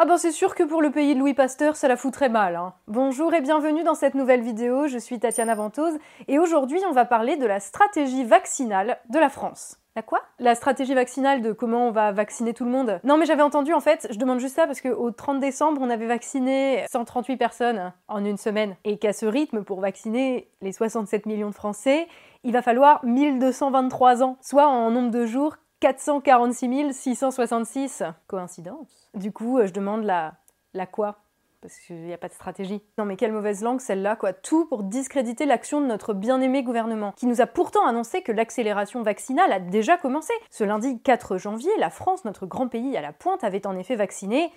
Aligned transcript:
Ah 0.00 0.04
ben 0.04 0.16
c'est 0.16 0.30
sûr 0.30 0.54
que 0.54 0.62
pour 0.62 0.80
le 0.80 0.92
pays 0.92 1.16
de 1.16 1.18
Louis 1.18 1.34
Pasteur, 1.34 1.74
ça 1.74 1.88
la 1.88 1.96
foutrait 1.96 2.28
mal. 2.28 2.54
Hein. 2.54 2.72
Bonjour 2.86 3.34
et 3.34 3.40
bienvenue 3.40 3.82
dans 3.82 3.96
cette 3.96 4.14
nouvelle 4.14 4.42
vidéo, 4.42 4.86
je 4.86 4.96
suis 4.96 5.18
Tatiana 5.18 5.56
Ventose 5.56 5.98
et 6.28 6.38
aujourd'hui 6.38 6.78
on 6.88 6.92
va 6.92 7.04
parler 7.04 7.36
de 7.36 7.46
la 7.46 7.58
stratégie 7.58 8.22
vaccinale 8.22 9.00
de 9.10 9.18
la 9.18 9.28
France. 9.28 9.78
La 9.96 10.02
quoi? 10.02 10.20
La 10.38 10.54
stratégie 10.54 10.94
vaccinale 10.94 11.42
de 11.42 11.50
comment 11.50 11.88
on 11.88 11.90
va 11.90 12.12
vacciner 12.12 12.54
tout 12.54 12.64
le 12.64 12.70
monde. 12.70 13.00
Non 13.02 13.16
mais 13.16 13.26
j'avais 13.26 13.42
entendu 13.42 13.74
en 13.74 13.80
fait, 13.80 14.06
je 14.12 14.20
demande 14.20 14.38
juste 14.38 14.54
ça 14.54 14.66
parce 14.68 14.80
qu'au 14.80 15.10
30 15.10 15.40
décembre 15.40 15.80
on 15.82 15.90
avait 15.90 16.06
vacciné 16.06 16.84
138 16.88 17.36
personnes 17.36 17.92
en 18.06 18.24
une 18.24 18.36
semaine 18.36 18.76
et 18.84 18.98
qu'à 18.98 19.12
ce 19.12 19.26
rythme 19.26 19.64
pour 19.64 19.80
vacciner 19.80 20.48
les 20.60 20.70
67 20.70 21.26
millions 21.26 21.50
de 21.50 21.56
Français, 21.56 22.06
il 22.44 22.52
va 22.52 22.62
falloir 22.62 23.04
1223 23.04 24.22
ans, 24.22 24.36
soit 24.42 24.68
en 24.68 24.92
nombre 24.92 25.10
de 25.10 25.26
jours 25.26 25.56
446 25.80 26.92
666. 26.92 28.04
Coïncidence? 28.28 28.97
Du 29.14 29.32
coup, 29.32 29.58
euh, 29.58 29.66
je 29.66 29.72
demande 29.72 30.04
la, 30.04 30.34
la 30.74 30.86
quoi 30.86 31.18
parce 31.60 31.78
qu'il 31.80 32.04
n'y 32.04 32.12
a 32.12 32.18
pas 32.18 32.28
de 32.28 32.34
stratégie. 32.34 32.82
Non 32.98 33.04
mais 33.04 33.16
quelle 33.16 33.32
mauvaise 33.32 33.62
langue 33.62 33.80
celle-là, 33.80 34.16
quoi. 34.16 34.32
Tout 34.32 34.66
pour 34.66 34.84
discréditer 34.84 35.46
l'action 35.46 35.80
de 35.80 35.86
notre 35.86 36.14
bien-aimé 36.14 36.62
gouvernement, 36.62 37.12
qui 37.12 37.26
nous 37.26 37.40
a 37.40 37.46
pourtant 37.46 37.86
annoncé 37.86 38.22
que 38.22 38.32
l'accélération 38.32 39.02
vaccinale 39.02 39.52
a 39.52 39.60
déjà 39.60 39.96
commencé. 39.96 40.32
Ce 40.50 40.64
lundi 40.64 41.00
4 41.00 41.36
janvier, 41.36 41.70
la 41.78 41.90
France, 41.90 42.24
notre 42.24 42.46
grand 42.46 42.68
pays 42.68 42.96
à 42.96 43.00
la 43.00 43.12
pointe, 43.12 43.44
avait 43.44 43.66
en 43.66 43.76
effet 43.76 43.96
vacciné 43.96 44.52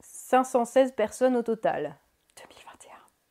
516 0.00 0.92
personnes 0.92 1.36
au 1.36 1.42
total. 1.42 1.96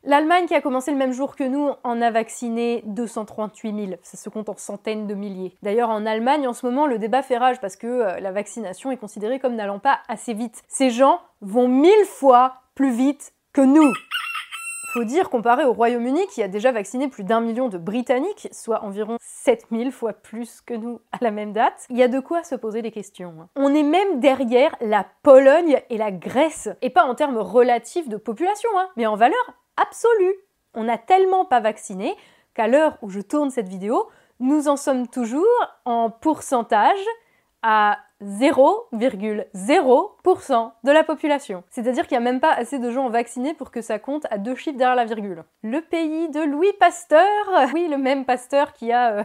L'Allemagne, 0.04 0.46
qui 0.46 0.54
a 0.54 0.60
commencé 0.60 0.92
le 0.92 0.96
même 0.96 1.12
jour 1.12 1.34
que 1.34 1.42
nous, 1.44 1.70
en 1.82 2.00
a 2.00 2.10
vacciné 2.10 2.82
238 2.86 3.86
000. 3.88 4.00
Ça 4.02 4.16
se 4.16 4.28
compte 4.28 4.48
en 4.48 4.56
centaines 4.56 5.08
de 5.08 5.14
milliers. 5.14 5.56
D'ailleurs, 5.62 5.90
en 5.90 6.06
Allemagne, 6.06 6.46
en 6.46 6.52
ce 6.52 6.64
moment, 6.64 6.86
le 6.86 6.98
débat 6.98 7.22
fait 7.22 7.36
rage 7.36 7.60
parce 7.60 7.76
que 7.76 7.86
euh, 7.86 8.20
la 8.20 8.30
vaccination 8.30 8.92
est 8.92 8.96
considérée 8.96 9.40
comme 9.40 9.56
n'allant 9.56 9.80
pas 9.80 9.98
assez 10.08 10.34
vite. 10.34 10.62
Ces 10.68 10.90
gens 10.90 11.20
vont 11.40 11.66
mille 11.66 12.04
fois 12.06 12.54
plus 12.76 12.92
vite 12.92 13.32
que 13.52 13.60
nous. 13.60 13.92
Faut 14.94 15.04
dire, 15.04 15.28
comparé 15.28 15.64
au 15.64 15.72
Royaume-Uni, 15.72 16.26
qui 16.28 16.42
a 16.42 16.48
déjà 16.48 16.72
vacciné 16.72 17.08
plus 17.08 17.24
d'un 17.24 17.40
million 17.40 17.68
de 17.68 17.76
Britanniques, 17.76 18.48
soit 18.52 18.84
environ 18.84 19.18
7000 19.20 19.92
fois 19.92 20.14
plus 20.14 20.62
que 20.62 20.74
nous 20.74 21.00
à 21.12 21.18
la 21.20 21.30
même 21.30 21.52
date, 21.52 21.86
il 21.90 21.98
y 21.98 22.02
a 22.02 22.08
de 22.08 22.20
quoi 22.20 22.42
se 22.44 22.54
poser 22.54 22.80
des 22.80 22.90
questions. 22.90 23.34
Hein. 23.38 23.48
On 23.56 23.74
est 23.74 23.82
même 23.82 24.20
derrière 24.20 24.74
la 24.80 25.04
Pologne 25.22 25.82
et 25.90 25.98
la 25.98 26.10
Grèce, 26.10 26.70
et 26.80 26.88
pas 26.88 27.04
en 27.04 27.14
termes 27.14 27.36
relatifs 27.36 28.08
de 28.08 28.16
population, 28.16 28.70
hein, 28.78 28.88
mais 28.96 29.06
en 29.06 29.16
valeur 29.16 29.58
absolue. 29.80 30.34
On 30.74 30.84
n'a 30.84 30.98
tellement 30.98 31.44
pas 31.44 31.60
vacciné 31.60 32.16
qu'à 32.54 32.68
l'heure 32.68 32.98
où 33.02 33.10
je 33.10 33.20
tourne 33.20 33.50
cette 33.50 33.68
vidéo, 33.68 34.08
nous 34.40 34.68
en 34.68 34.76
sommes 34.76 35.08
toujours 35.08 35.44
en 35.84 36.10
pourcentage 36.10 37.04
à 37.62 37.98
0,0% 38.22 40.72
de 40.82 40.90
la 40.90 41.04
population. 41.04 41.62
C'est-à-dire 41.70 42.06
qu'il 42.06 42.18
n'y 42.18 42.26
a 42.26 42.30
même 42.30 42.40
pas 42.40 42.52
assez 42.52 42.78
de 42.78 42.90
gens 42.90 43.08
vaccinés 43.08 43.54
pour 43.54 43.70
que 43.70 43.80
ça 43.80 43.98
compte 43.98 44.26
à 44.30 44.36
deux 44.38 44.56
chiffres 44.56 44.76
derrière 44.76 44.96
la 44.96 45.04
virgule. 45.04 45.44
Le 45.62 45.80
pays 45.80 46.28
de 46.30 46.40
Louis 46.40 46.72
Pasteur, 46.80 47.26
oui, 47.74 47.86
le 47.88 47.98
même 47.98 48.24
Pasteur 48.24 48.72
qui 48.72 48.92
a 48.92 49.18
euh, 49.18 49.24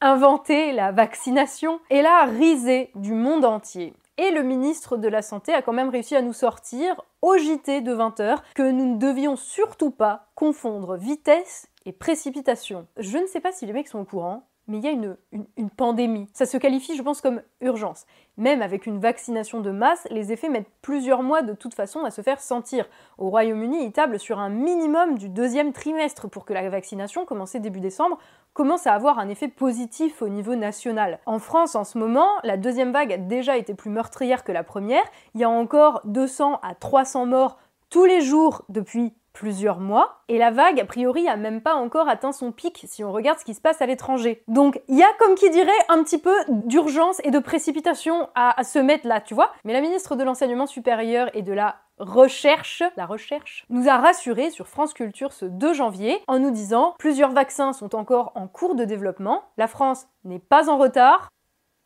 inventé 0.00 0.72
la 0.72 0.92
vaccination, 0.92 1.80
est 1.90 2.02
là 2.02 2.24
risé 2.24 2.90
du 2.94 3.12
monde 3.12 3.44
entier. 3.44 3.94
Et 4.18 4.30
le 4.30 4.42
ministre 4.42 4.98
de 4.98 5.08
la 5.08 5.22
Santé 5.22 5.54
a 5.54 5.62
quand 5.62 5.72
même 5.72 5.88
réussi 5.88 6.14
à 6.14 6.22
nous 6.22 6.34
sortir 6.34 7.00
au 7.22 7.38
JT 7.38 7.80
de 7.80 7.94
20h 7.94 8.38
que 8.54 8.70
nous 8.70 8.94
ne 8.94 8.98
devions 8.98 9.36
surtout 9.36 9.90
pas 9.90 10.28
confondre 10.34 10.96
vitesse 10.96 11.68
et 11.86 11.92
précipitation. 11.92 12.86
Je 12.98 13.16
ne 13.18 13.26
sais 13.26 13.40
pas 13.40 13.52
si 13.52 13.64
les 13.64 13.72
mecs 13.72 13.88
sont 13.88 14.00
au 14.00 14.04
courant, 14.04 14.46
mais 14.68 14.78
il 14.78 14.84
y 14.84 14.88
a 14.88 14.90
une, 14.90 15.16
pandémie. 15.76 16.28
Ça 16.32 16.46
se 16.46 16.56
qualifie, 16.56 16.96
je 16.96 17.02
pense, 17.02 17.20
comme 17.20 17.42
urgence. 17.60 18.06
Même 18.36 18.62
avec 18.62 18.86
une 18.86 19.00
vaccination 19.00 19.60
de 19.60 19.70
masse, 19.70 20.06
les 20.10 20.30
effets 20.30 20.48
mettent 20.48 20.70
plusieurs 20.82 21.22
mois 21.22 21.42
de 21.42 21.52
toute 21.52 21.74
façon 21.74 22.04
à 22.04 22.10
se 22.10 22.22
faire 22.22 22.40
sentir. 22.40 22.86
Au 23.18 23.28
Royaume-Uni, 23.30 23.84
ils 23.84 23.92
tablent 23.92 24.20
sur 24.20 24.38
un 24.38 24.50
minimum 24.50 25.18
du 25.18 25.28
deuxième 25.28 25.72
trimestre 25.72 26.28
pour 26.28 26.44
que 26.44 26.52
la 26.52 26.68
vaccination, 26.68 27.24
commencée 27.24 27.58
début 27.58 27.80
décembre, 27.80 28.18
commence 28.52 28.86
à 28.86 28.94
avoir 28.94 29.18
un 29.18 29.28
effet 29.28 29.48
positif 29.48 30.22
au 30.22 30.28
niveau 30.28 30.54
national. 30.54 31.18
En 31.26 31.38
France, 31.38 31.74
en 31.74 31.84
ce 31.84 31.98
moment, 31.98 32.28
la 32.44 32.56
deuxième 32.56 32.92
vague 32.92 33.12
a 33.12 33.18
déjà 33.18 33.56
été 33.56 33.74
plus 33.74 33.90
meurtrière 33.90 34.44
que 34.44 34.52
la 34.52 34.64
première. 34.64 35.04
Il 35.34 35.40
y 35.40 35.44
a 35.44 35.50
encore 35.50 36.00
200 36.04 36.60
à 36.62 36.74
300 36.74 37.26
morts 37.26 37.58
tous 37.88 38.04
les 38.04 38.20
jours 38.20 38.64
depuis 38.68 39.14
plusieurs 39.32 39.78
mois, 39.78 40.22
et 40.28 40.38
la 40.38 40.50
vague, 40.50 40.80
a 40.80 40.84
priori, 40.84 41.28
a 41.28 41.36
même 41.36 41.60
pas 41.60 41.74
encore 41.74 42.08
atteint 42.08 42.32
son 42.32 42.52
pic 42.52 42.84
si 42.88 43.04
on 43.04 43.12
regarde 43.12 43.38
ce 43.38 43.44
qui 43.44 43.54
se 43.54 43.60
passe 43.60 43.82
à 43.82 43.86
l'étranger. 43.86 44.42
Donc 44.48 44.80
il 44.88 44.96
y 44.96 45.02
a, 45.02 45.12
comme 45.18 45.34
qui 45.34 45.50
dirait, 45.50 45.70
un 45.88 46.02
petit 46.02 46.18
peu 46.18 46.34
d'urgence 46.48 47.20
et 47.24 47.30
de 47.30 47.38
précipitation 47.38 48.28
à, 48.34 48.62
se 48.64 48.78
mettre 48.78 49.06
là, 49.06 49.20
tu 49.20 49.34
vois. 49.34 49.52
Mais 49.64 49.72
la 49.72 49.80
ministre 49.80 50.16
de 50.16 50.24
l'Enseignement 50.24 50.66
supérieur 50.66 51.30
et 51.34 51.42
de 51.42 51.52
la 51.52 51.76
recherche, 51.98 52.82
la 52.96 53.06
recherche, 53.06 53.64
nous 53.70 53.88
a 53.88 53.96
rassuré 53.96 54.50
sur 54.50 54.66
France 54.66 54.92
Culture 54.92 55.32
ce 55.32 55.44
2 55.44 55.74
janvier 55.74 56.20
en 56.26 56.38
nous 56.38 56.50
disant 56.50 56.94
plusieurs 56.98 57.32
vaccins 57.32 57.72
sont 57.72 57.94
encore 57.94 58.32
en 58.34 58.48
cours 58.48 58.74
de 58.74 58.84
développement, 58.84 59.44
la 59.56 59.68
France 59.68 60.06
n'est 60.24 60.38
pas 60.38 60.68
en 60.68 60.78
retard, 60.78 61.28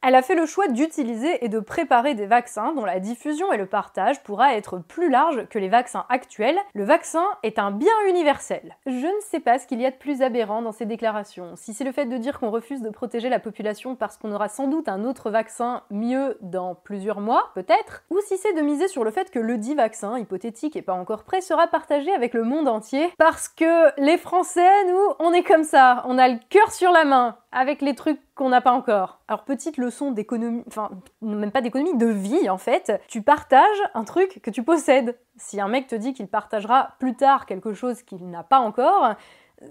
elle 0.07 0.15
a 0.15 0.23
fait 0.23 0.37
le 0.37 0.47
choix 0.47 0.69
d'utiliser 0.69 1.45
et 1.45 1.49
de 1.49 1.59
préparer 1.59 2.15
des 2.15 2.27
vaccins 2.27 2.73
dont 2.75 2.85
la 2.85 3.01
diffusion 3.01 3.53
et 3.53 3.57
le 3.57 3.67
partage 3.67 4.23
pourra 4.23 4.55
être 4.55 4.79
plus 4.79 5.11
large 5.11 5.49
que 5.49 5.59
les 5.59 5.69
vaccins 5.69 6.07
actuels. 6.09 6.61
Le 6.75 6.85
vaccin 6.85 7.25
est 7.43 7.59
un 7.59 7.73
bien 7.73 7.91
universel. 8.09 8.77
Je 8.87 8.93
ne 8.93 9.21
sais 9.23 9.41
pas 9.41 9.59
ce 9.59 9.67
qu'il 9.67 9.81
y 9.81 9.85
a 9.85 9.91
de 9.91 9.97
plus 9.97 10.23
aberrant 10.23 10.63
dans 10.63 10.71
ces 10.71 10.87
déclarations. 10.87 11.55
Si 11.57 11.75
c'est 11.75 11.83
le 11.83 11.91
fait 11.91 12.07
de 12.07 12.19
dire 12.19 12.39
qu'on 12.39 12.53
refuse 12.53 12.83
de 12.83 12.89
protéger 12.89 13.29
la 13.29 13.41
population 13.41 13.97
parce 13.97 14.17
qu'on 14.17 14.31
aura 14.31 14.49
sans 14.49 14.69
doute 14.69 14.89
un 14.89 15.03
autre 15.03 15.29
vaccin 15.29 15.83
mieux 15.91 16.39
dans 16.41 16.77
plusieurs 16.77 17.19
mois, 17.19 17.51
peut-être, 17.57 18.05
ou 18.11 18.21
si 18.29 18.37
c'est 18.37 18.55
de 18.55 18.63
miser 18.63 18.87
sur 18.87 19.03
le 19.03 19.11
fait 19.11 19.33
que 19.33 19.41
le 19.41 19.59
dit 19.59 19.75
vaccin, 19.75 20.21
hypothétique 20.21 20.77
et 20.77 20.83
pas 20.83 20.95
encore 20.95 21.25
prêt, 21.25 21.41
sera 21.41 21.67
partagé 21.67 22.15
avec 22.15 22.33
le 22.33 22.45
monde 22.45 22.69
entier 22.69 23.13
parce 23.19 23.49
que 23.49 24.01
les 24.01 24.19
Français, 24.19 24.85
nous, 24.85 25.15
on 25.19 25.33
est 25.33 25.43
comme 25.43 25.65
ça, 25.65 26.05
on 26.07 26.17
a 26.17 26.29
le 26.29 26.39
cœur 26.49 26.71
sur 26.71 26.93
la 26.93 27.05
main 27.05 27.39
avec 27.51 27.83
les 27.83 27.97
trucs 27.97 28.21
qu'on 28.37 28.51
n'a 28.51 28.61
pas 28.61 28.71
encore. 28.71 29.19
Alors 29.27 29.45
petite 29.45 29.79
leçon 29.79 30.13
d'économie, 30.13 30.63
enfin 30.69 30.91
même 31.23 31.51
pas 31.51 31.63
d'économie, 31.63 31.97
de 31.97 32.07
vie 32.07 32.49
en 32.49 32.59
fait, 32.59 32.93
tu 33.09 33.23
partages 33.23 33.83
un 33.95 34.05
truc 34.05 34.41
que 34.43 34.51
tu 34.51 34.63
possèdes. 34.63 35.19
Si 35.37 35.61
un 35.61 35.69
mec 35.69 35.89
te 35.89 35.97
dit 35.97 36.13
qu'il 36.13 36.29
partagera 36.29 36.91
plus 37.01 37.17
tard 37.17 37.47
quelque 37.47 37.73
chose 37.73 38.03
qu'il 38.03 38.31
n'a 38.31 38.45
pas 38.45 38.59
encore, 38.59 39.15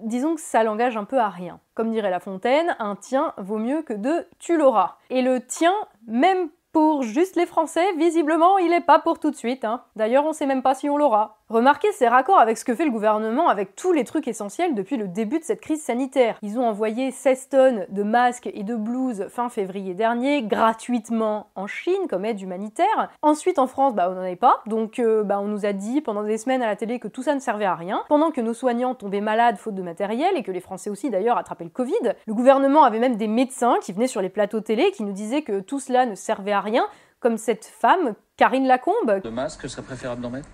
disons 0.01 0.35
que 0.35 0.41
ça 0.41 0.63
l'engage 0.63 0.97
un 0.97 1.05
peu 1.05 1.19
à 1.19 1.29
rien. 1.29 1.59
Comme 1.75 1.91
dirait 1.91 2.09
La 2.09 2.19
Fontaine, 2.19 2.75
un 2.79 2.95
tien 2.95 3.33
vaut 3.37 3.59
mieux 3.59 3.83
que 3.83 3.93
deux 3.93 4.27
tu 4.39 4.57
l'auras. 4.57 4.97
Et 5.11 5.21
le 5.21 5.45
tien, 5.45 5.73
même 6.07 6.49
pour 6.75 7.03
juste 7.03 7.37
les 7.37 7.45
Français, 7.45 7.93
visiblement, 7.97 8.57
il 8.57 8.73
est 8.73 8.81
pas 8.81 8.99
pour 8.99 9.17
tout 9.17 9.31
de 9.31 9.35
suite. 9.37 9.63
Hein. 9.63 9.83
D'ailleurs, 9.95 10.25
on 10.25 10.33
sait 10.33 10.45
même 10.45 10.61
pas 10.61 10.75
si 10.75 10.89
on 10.89 10.97
l'aura. 10.97 11.37
Remarquez 11.47 11.91
ces 11.91 12.07
raccords 12.07 12.39
avec 12.39 12.57
ce 12.57 12.65
que 12.65 12.73
fait 12.73 12.85
le 12.85 12.91
gouvernement 12.91 13.49
avec 13.49 13.75
tous 13.75 13.93
les 13.93 14.03
trucs 14.03 14.27
essentiels 14.27 14.73
depuis 14.73 14.97
le 14.97 15.07
début 15.07 15.37
de 15.37 15.43
cette 15.43 15.61
crise 15.61 15.83
sanitaire. 15.83 16.39
Ils 16.41 16.57
ont 16.57 16.67
envoyé 16.67 17.11
16 17.11 17.49
tonnes 17.49 17.85
de 17.89 18.01
masques 18.01 18.49
et 18.51 18.63
de 18.63 18.75
blouses 18.75 19.27
fin 19.29 19.49
février 19.49 19.93
dernier, 19.93 20.41
gratuitement 20.41 21.51
en 21.53 21.67
Chine 21.67 22.07
comme 22.09 22.25
aide 22.25 22.41
humanitaire. 22.41 23.11
Ensuite, 23.21 23.59
en 23.59 23.67
France, 23.67 23.93
bah, 23.93 24.09
on 24.09 24.15
n'en 24.15 24.21
avait 24.21 24.35
pas. 24.35 24.63
Donc, 24.65 24.97
euh, 24.97 25.23
bah, 25.23 25.39
on 25.39 25.45
nous 25.45 25.67
a 25.67 25.71
dit 25.71 26.01
pendant 26.01 26.23
des 26.23 26.39
semaines 26.39 26.63
à 26.63 26.65
la 26.65 26.75
télé 26.75 26.97
que 26.99 27.07
tout 27.07 27.21
ça 27.21 27.35
ne 27.35 27.39
servait 27.39 27.65
à 27.65 27.75
rien. 27.75 28.01
Pendant 28.09 28.31
que 28.31 28.41
nos 28.41 28.55
soignants 28.55 28.95
tombaient 28.95 29.21
malades 29.21 29.57
faute 29.57 29.75
de 29.75 29.83
matériel 29.83 30.35
et 30.35 30.41
que 30.41 30.51
les 30.51 30.61
Français 30.61 30.89
aussi 30.89 31.11
d'ailleurs 31.11 31.37
attrapaient 31.37 31.63
le 31.63 31.69
Covid, 31.69 32.15
le 32.25 32.33
gouvernement 32.33 32.83
avait 32.83 32.99
même 32.99 33.17
des 33.17 33.27
médecins 33.27 33.75
qui 33.83 33.93
venaient 33.93 34.07
sur 34.07 34.23
les 34.23 34.29
plateaux 34.29 34.61
télé 34.61 34.89
qui 34.89 35.03
nous 35.03 35.13
disaient 35.13 35.43
que 35.43 35.59
tout 35.59 35.79
cela 35.79 36.07
ne 36.07 36.15
servait 36.15 36.53
à 36.53 36.64
rien, 36.65 36.85
comme 37.21 37.37
cette 37.37 37.65
femme, 37.65 38.15
Karine 38.35 38.67
Lacombe. 38.67 39.21
Le 39.23 39.31
masque 39.31 39.69
serait 39.69 39.81
préférable 39.81 40.21
d'en 40.21 40.29
mettre 40.29 40.49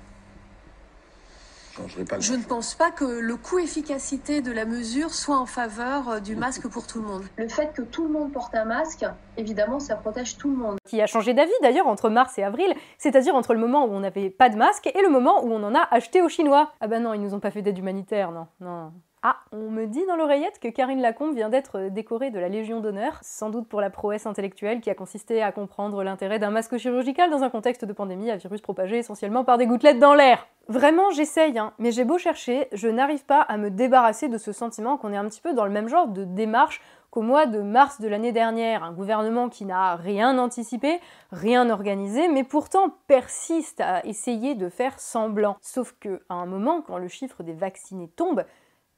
je 2.20 2.34
ne 2.34 2.44
pense 2.44 2.76
pas 2.76 2.92
que 2.92 3.06
le 3.06 3.36
coût-efficacité 3.38 4.42
de 4.42 4.52
la 4.52 4.66
mesure 4.66 5.14
soit 5.14 5.38
en 5.38 5.46
faveur 5.46 6.10
euh, 6.10 6.20
du 6.20 6.36
masque 6.36 6.68
pour 6.68 6.86
tout 6.86 7.02
le 7.02 7.08
monde. 7.08 7.24
Le 7.38 7.48
fait 7.48 7.74
que 7.74 7.82
tout 7.82 8.04
le 8.04 8.10
monde 8.10 8.32
porte 8.32 8.54
un 8.56 8.66
masque, 8.66 9.06
évidemment, 9.38 9.80
ça 9.80 9.96
protège 9.96 10.38
tout 10.38 10.50
le 10.50 10.58
monde. 10.58 10.78
Qui 10.86 11.02
a 11.02 11.08
changé 11.08 11.34
d'avis 11.34 11.52
d'ailleurs 11.62 11.88
entre 11.88 12.10
mars 12.10 12.38
et 12.38 12.44
avril, 12.44 12.74
c'est-à-dire 12.98 13.36
entre 13.36 13.54
le 13.54 13.60
moment 13.60 13.86
où 13.86 13.92
on 13.92 14.02
n'avait 14.02 14.30
pas 14.30 14.50
de 14.50 14.58
masque 14.58 14.88
et 14.88 15.02
le 15.02 15.10
moment 15.10 15.44
où 15.46 15.52
on 15.52 15.64
en 15.64 15.74
a 15.74 15.88
acheté 15.92 16.22
aux 16.22 16.30
Chinois. 16.30 16.72
Ah 16.82 16.88
bah 16.88 17.00
non, 17.00 17.14
ils 17.14 17.22
nous 17.22 17.34
ont 17.34 17.40
pas 17.40 17.52
fait 17.52 17.62
d'aide 17.62 17.78
humanitaire, 17.78 18.32
non, 18.32 18.48
non. 18.60 18.92
Ah, 19.24 19.38
on 19.52 19.70
me 19.70 19.86
dit 19.86 20.04
dans 20.08 20.16
l'oreillette 20.16 20.58
que 20.60 20.68
Karine 20.68 21.00
Lacombe 21.00 21.36
vient 21.36 21.50
d'être 21.50 21.90
décorée 21.90 22.32
de 22.32 22.40
la 22.40 22.50
Légion 22.50 22.80
d'honneur, 22.80 23.20
sans 23.22 23.52
doute 23.52 23.68
pour 23.68 23.80
la 23.80 23.92
prouesse 23.92 24.26
intellectuelle 24.26 24.82
qui 24.82 24.90
a 24.90 24.96
consisté 24.96 25.44
à 25.44 25.52
comprendre 25.52 26.04
l'intérêt 26.04 26.40
d'un 26.40 26.50
masque 26.50 26.78
chirurgical 26.78 27.30
dans 27.30 27.44
un 27.44 27.52
contexte 27.52 27.86
de 27.86 27.94
pandémie 27.94 28.32
à 28.32 28.38
virus 28.38 28.62
propagé 28.62 28.98
essentiellement 28.98 29.44
par 29.44 29.60
des 29.60 29.68
gouttelettes 29.68 30.00
dans 30.00 30.16
l'air. 30.16 30.48
Vraiment, 30.70 31.12
j'essaye, 31.12 31.60
hein, 31.60 31.74
mais 31.78 31.92
j'ai 31.92 32.04
beau 32.04 32.18
chercher, 32.18 32.68
je 32.72 32.88
n'arrive 32.88 33.24
pas 33.24 33.42
à 33.42 33.58
me 33.58 33.70
débarrasser 33.70 34.28
de 34.28 34.40
ce 34.40 34.52
sentiment 34.52 34.98
qu'on 34.98 35.14
est 35.14 35.18
un 35.18 35.26
petit 35.26 35.42
peu 35.42 35.54
dans 35.54 35.66
le 35.66 35.72
même 35.72 35.88
genre 35.88 36.08
de 36.08 36.24
démarche 36.24 36.82
qu'au 37.12 37.22
mois 37.22 37.46
de 37.46 37.62
mars 37.62 38.02
de 38.02 38.08
l'année 38.08 38.32
dernière, 38.32 38.84
un 38.84 38.94
gouvernement 38.94 39.50
qui 39.50 39.66
n'a 39.66 39.98
rien 39.98 40.40
anticipé, 40.40 41.00
rien 41.32 41.70
organisé, 41.70 42.28
mais 42.28 42.44
pourtant 42.44 42.96
persiste 43.06 43.82
à 43.82 44.04
essayer 44.06 44.56
de 44.56 44.70
faire 44.70 45.00
semblant. 45.00 45.58
Sauf 45.62 45.94
que 46.00 46.22
à 46.30 46.36
un 46.36 46.46
moment, 46.48 46.82
quand 46.82 46.98
le 46.98 47.10
chiffre 47.10 47.44
des 47.44 47.54
vaccinés 47.54 48.08
tombe, 48.08 48.46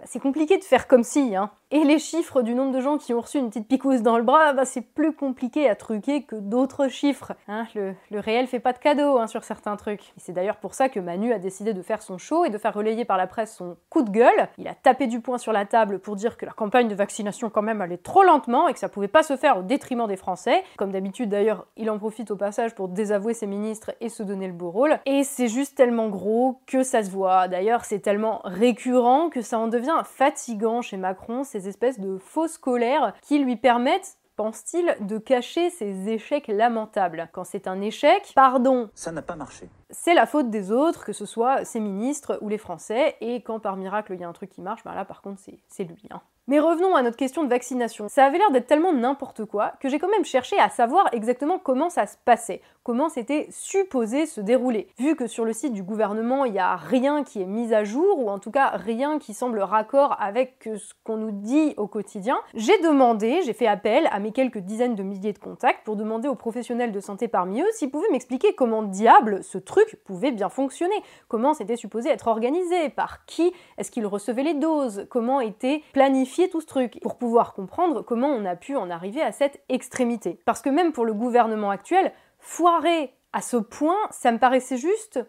c'est 0.06 0.20
compliqué 0.20 0.58
de 0.58 0.64
faire 0.64 0.88
comme 0.88 1.04
si, 1.04 1.36
hein. 1.36 1.52
Et 1.76 1.86
les 1.86 1.98
chiffres 1.98 2.44
du 2.44 2.54
nombre 2.54 2.72
de 2.72 2.80
gens 2.80 3.00
qui 3.00 3.16
ont 3.16 3.22
reçu 3.22 3.40
une 3.40 3.50
petite 3.50 3.68
picouse 3.68 4.04
dans 4.04 4.18
le 4.18 4.24
bras, 4.24 4.54
bah, 4.54 4.64
c'est 4.64 4.84
plus 4.84 5.12
compliqué 5.12 5.68
à 5.68 5.74
truquer 5.74 6.22
que 6.22 6.36
d'autres 6.36 6.88
chiffres. 6.88 7.34
Hein. 7.48 7.66
le, 7.74 7.96
réel 8.20 8.46
fait 8.46 8.60
pas 8.60 8.74
de 8.74 8.78
cadeau 8.78 9.18
hein, 9.18 9.26
sur 9.26 9.44
certains 9.44 9.76
trucs. 9.76 10.04
Et 10.10 10.20
c'est 10.20 10.34
d'ailleurs 10.34 10.58
pour 10.58 10.76
ça 10.76 10.88
que 10.88 11.00
Manu 11.00 11.34
a 11.34 11.40
décidé 11.40 11.74
de 11.74 11.82
faire 11.82 12.04
son 12.04 12.20
show 12.20 12.46
et 12.46 12.52
de 12.52 12.60
faire 12.60 12.76
relayer 12.76 13.06
par 13.06 13.18
la 13.18 13.26
presse 13.26 13.56
son 13.56 13.76
coup 13.90 14.04
de 14.04 14.12
gueule. 14.12 14.50
Il 14.60 14.68
a 14.68 14.76
tapé 14.76 15.08
du 15.08 15.20
poing 15.20 15.40
sur 15.40 15.52
la 15.52 15.66
table 15.66 15.98
pour 15.98 16.16
dire 16.16 16.38
que 16.38 16.46
la 16.46 16.52
campagne 16.52 16.88
de 16.88 16.94
vaccination 16.94 17.50
quand 17.50 17.64
même 17.64 17.82
allait 17.82 17.98
trop 17.98 18.22
lentement 18.22 18.68
et 18.68 18.74
que 18.74 18.80
ça 18.80 18.88
pouvait 18.88 19.08
pas 19.08 19.24
se 19.24 19.36
faire 19.36 19.58
au 19.58 19.64
détriment 19.64 20.06
des 20.06 20.16
Français. 20.16 20.64
Comme 20.78 20.92
d'habitude 20.92 21.30
d'ailleurs, 21.30 21.66
il 21.76 21.90
en 21.90 21.98
profite 21.98 22.30
au 22.30 22.36
passage 22.36 22.76
pour 22.76 22.88
désavouer 22.88 23.34
ses 23.34 23.48
ministres 23.48 23.96
et 24.00 24.10
se 24.10 24.22
donner 24.22 24.46
le 24.46 24.54
beau 24.54 24.70
rôle. 24.70 25.00
Et 25.08 25.24
c'est 25.24 25.48
juste 25.48 25.76
tellement 25.76 26.10
gros 26.10 26.60
que 26.68 26.84
ça 26.84 27.02
se 27.02 27.10
voit. 27.10 27.48
D'ailleurs, 27.48 27.84
c'est 27.84 27.98
tellement 27.98 28.42
récurrent 28.44 29.32
que 29.32 29.42
ça 29.42 29.58
en 29.58 29.68
devient 29.68 30.04
fatigant 30.06 30.84
chez 30.84 30.98
Macron, 30.98 31.44
espèces 31.68 32.00
de 32.00 32.18
fausses 32.18 32.58
colères 32.58 33.14
qui 33.22 33.40
lui 33.40 33.56
permettent 33.56 34.18
pense-t-il, 34.36 34.96
de 35.06 35.18
cacher 35.18 35.70
ses 35.70 36.10
échecs 36.10 36.48
lamentables. 36.48 37.30
Quand 37.34 37.44
c'est 37.44 37.68
un 37.68 37.82
échec, 37.82 38.32
pardon, 38.36 38.90
ça 38.96 39.12
n'a 39.12 39.22
pas 39.22 39.36
marché. 39.36 39.70
C'est 39.90 40.14
la 40.14 40.26
faute 40.26 40.50
des 40.50 40.72
autres, 40.72 41.06
que 41.06 41.14
ce 41.14 41.26
soit 41.26 41.66
ses 41.66 41.80
ministres 41.80 42.40
ou 42.42 42.50
les 42.50 42.58
Français, 42.58 43.16
et 43.22 43.42
quand 43.42 43.60
par 43.60 43.78
miracle 43.78 44.14
il 44.14 44.22
y 44.22 44.24
a 44.24 44.28
un 44.28 44.34
truc 44.34 44.50
qui 44.50 44.62
marche, 44.62 44.84
bah 44.84 44.96
là 44.96 45.06
par 45.06 45.22
contre 45.22 45.42
c'est 45.68 45.84
lui. 45.84 46.04
Hein. 46.10 46.22
Mais 46.48 46.60
revenons 46.60 46.94
à 46.94 47.02
notre 47.02 47.16
question 47.16 47.46
de 47.46 47.50
vaccination. 47.50 48.10
Ça 48.10 48.26
avait 48.26 48.38
l'air 48.38 48.52
d'être 48.52 48.68
tellement 48.68 48.92
n'importe 48.92 49.46
quoi 49.46 49.72
que 49.80 49.88
j'ai 49.88 49.98
quand 49.98 50.10
même 50.10 50.26
cherché 50.26 50.60
à 50.60 50.68
savoir 50.68 51.08
exactement 51.14 51.58
comment 51.58 51.90
ça 51.90 52.06
se 52.06 52.18
passait, 52.26 52.62
comment 52.84 53.08
c'était 53.08 53.48
supposé 53.50 54.26
se 54.26 54.42
dérouler. 54.42 54.90
Vu 55.00 55.16
que 55.16 55.26
sur 55.26 55.46
le 55.46 55.54
site 55.54 55.72
du 55.72 55.84
gouvernement, 55.84 56.44
il 56.44 56.52
n'y 56.52 56.60
a 56.60 56.76
rien 56.76 57.24
qui 57.24 57.42
est 57.42 57.46
mis 57.46 57.74
à 57.74 57.86
jour, 57.86 58.20
ou 58.20 58.30
en 58.30 58.40
tout 58.40 58.52
cas 58.52 58.72
rien 58.74 59.20
qui 59.20 59.34
semble 59.34 59.60
raccord 59.60 60.18
avec 60.20 60.68
ce 60.76 60.94
qu'on 61.06 61.16
nous 61.16 61.32
dit 61.32 61.76
au 61.78 61.88
quotidien, 61.88 62.38
j'ai 62.56 62.78
demandé, 62.82 63.40
j'ai 63.46 63.54
fait 63.54 63.68
appel 63.68 64.10
à 64.12 64.20
mes 64.20 64.34
quelques 64.34 64.58
dizaines 64.58 64.96
de 64.96 65.04
milliers 65.04 65.32
de 65.32 65.40
contacts 65.40 65.86
pour 65.86 65.96
demander 65.96 66.28
aux 66.28 66.36
professionnels 66.36 66.92
de 66.92 67.00
santé 67.00 67.30
parmi 67.30 67.62
eux 67.62 67.72
s'ils 67.72 67.90
pouvaient 67.90 68.12
m'expliquer 68.12 68.54
comment 68.54 68.84
diable 68.84 69.46
ce 69.46 69.58
truc 69.58 69.98
pouvait 70.04 70.32
bien 70.32 70.50
fonctionner, 70.50 71.02
comment 71.30 71.54
c'était 71.54 71.78
supposé 71.78 72.10
être 72.10 72.28
organisé, 72.28 72.90
par 72.90 73.26
qui? 73.28 73.54
Est-ce 73.78 73.92
qu'ils 73.92 74.08
recevaient 74.08 74.44
les 74.44 74.56
doses, 74.56 75.08
comment 75.10 75.40
était 75.40 75.82
planifié 75.94 76.33
tout 76.50 76.62
ce 76.62 76.66
truc 76.66 77.00
pour 77.02 77.18
pouvoir 77.18 77.54
comprendre 77.54 78.02
comment 78.02 78.30
on 78.30 78.46
a 78.46 78.56
pu 78.56 78.76
en 78.76 78.90
arriver 78.90 79.22
à 79.22 79.32
cette 79.32 79.62
extrémité. 79.70 80.40
Parce 80.46 80.62
que 80.62 80.70
même 80.70 80.92
pour 80.92 81.06
le 81.06 81.14
gouvernement 81.14 81.70
actuel, 81.70 82.12
foirer 82.40 83.14
à 83.32 83.42
ce 83.42 83.58
point, 83.58 83.98
ça 84.12 84.32
me 84.32 84.40
paraissait 84.40 84.78
juste 84.78 85.20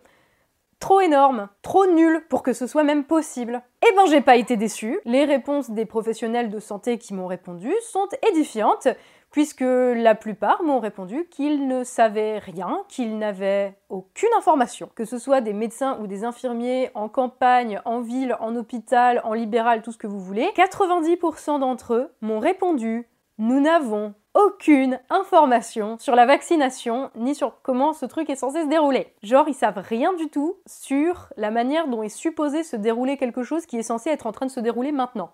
trop 0.84 1.00
énorme, 1.00 1.48
trop 1.62 1.86
nul 1.86 2.26
pour 2.28 2.42
que 2.42 2.52
ce 2.52 2.66
soit 2.66 2.84
même 2.84 3.04
possible. 3.04 3.62
Eh 3.80 3.96
ben 3.96 4.04
j'ai 4.04 4.20
pas 4.20 4.36
été 4.36 4.58
déçue. 4.58 5.00
Les 5.06 5.24
réponses 5.24 5.70
des 5.70 5.86
professionnels 5.86 6.50
de 6.50 6.58
santé 6.58 6.98
qui 6.98 7.14
m'ont 7.14 7.26
répondu 7.26 7.72
sont 7.90 8.06
édifiantes 8.30 8.88
puisque 9.30 9.64
la 9.64 10.14
plupart 10.14 10.62
m'ont 10.62 10.80
répondu 10.80 11.26
qu'ils 11.30 11.66
ne 11.68 11.84
savaient 11.84 12.36
rien, 12.36 12.82
qu'ils 12.90 13.16
n'avaient 13.16 13.78
aucune 13.88 14.28
information. 14.36 14.90
Que 14.94 15.06
ce 15.06 15.16
soit 15.16 15.40
des 15.40 15.54
médecins 15.54 15.98
ou 16.02 16.06
des 16.06 16.22
infirmiers 16.22 16.90
en 16.94 17.08
campagne, 17.08 17.80
en 17.86 18.02
ville, 18.02 18.36
en 18.38 18.54
hôpital, 18.54 19.22
en 19.24 19.32
libéral, 19.32 19.80
tout 19.80 19.90
ce 19.90 19.96
que 19.96 20.06
vous 20.06 20.20
voulez, 20.20 20.50
90% 20.54 21.60
d'entre 21.60 21.94
eux 21.94 22.12
m'ont 22.20 22.40
répondu 22.40 23.08
nous 23.38 23.60
n'avons 23.60 24.14
aucune 24.34 25.00
information 25.10 25.96
sur 25.98 26.14
la 26.14 26.26
vaccination 26.26 27.10
ni 27.14 27.34
sur 27.34 27.62
comment 27.62 27.92
ce 27.92 28.04
truc 28.04 28.28
est 28.30 28.36
censé 28.36 28.62
se 28.62 28.68
dérouler. 28.68 29.14
Genre, 29.22 29.48
ils 29.48 29.54
savent 29.54 29.82
rien 29.86 30.12
du 30.14 30.28
tout 30.28 30.56
sur 30.66 31.28
la 31.36 31.50
manière 31.50 31.88
dont 31.88 32.02
est 32.02 32.08
supposé 32.08 32.64
se 32.64 32.76
dérouler 32.76 33.16
quelque 33.16 33.42
chose 33.42 33.66
qui 33.66 33.78
est 33.78 33.84
censé 33.84 34.10
être 34.10 34.26
en 34.26 34.32
train 34.32 34.46
de 34.46 34.50
se 34.50 34.60
dérouler 34.60 34.92
maintenant. 34.92 35.32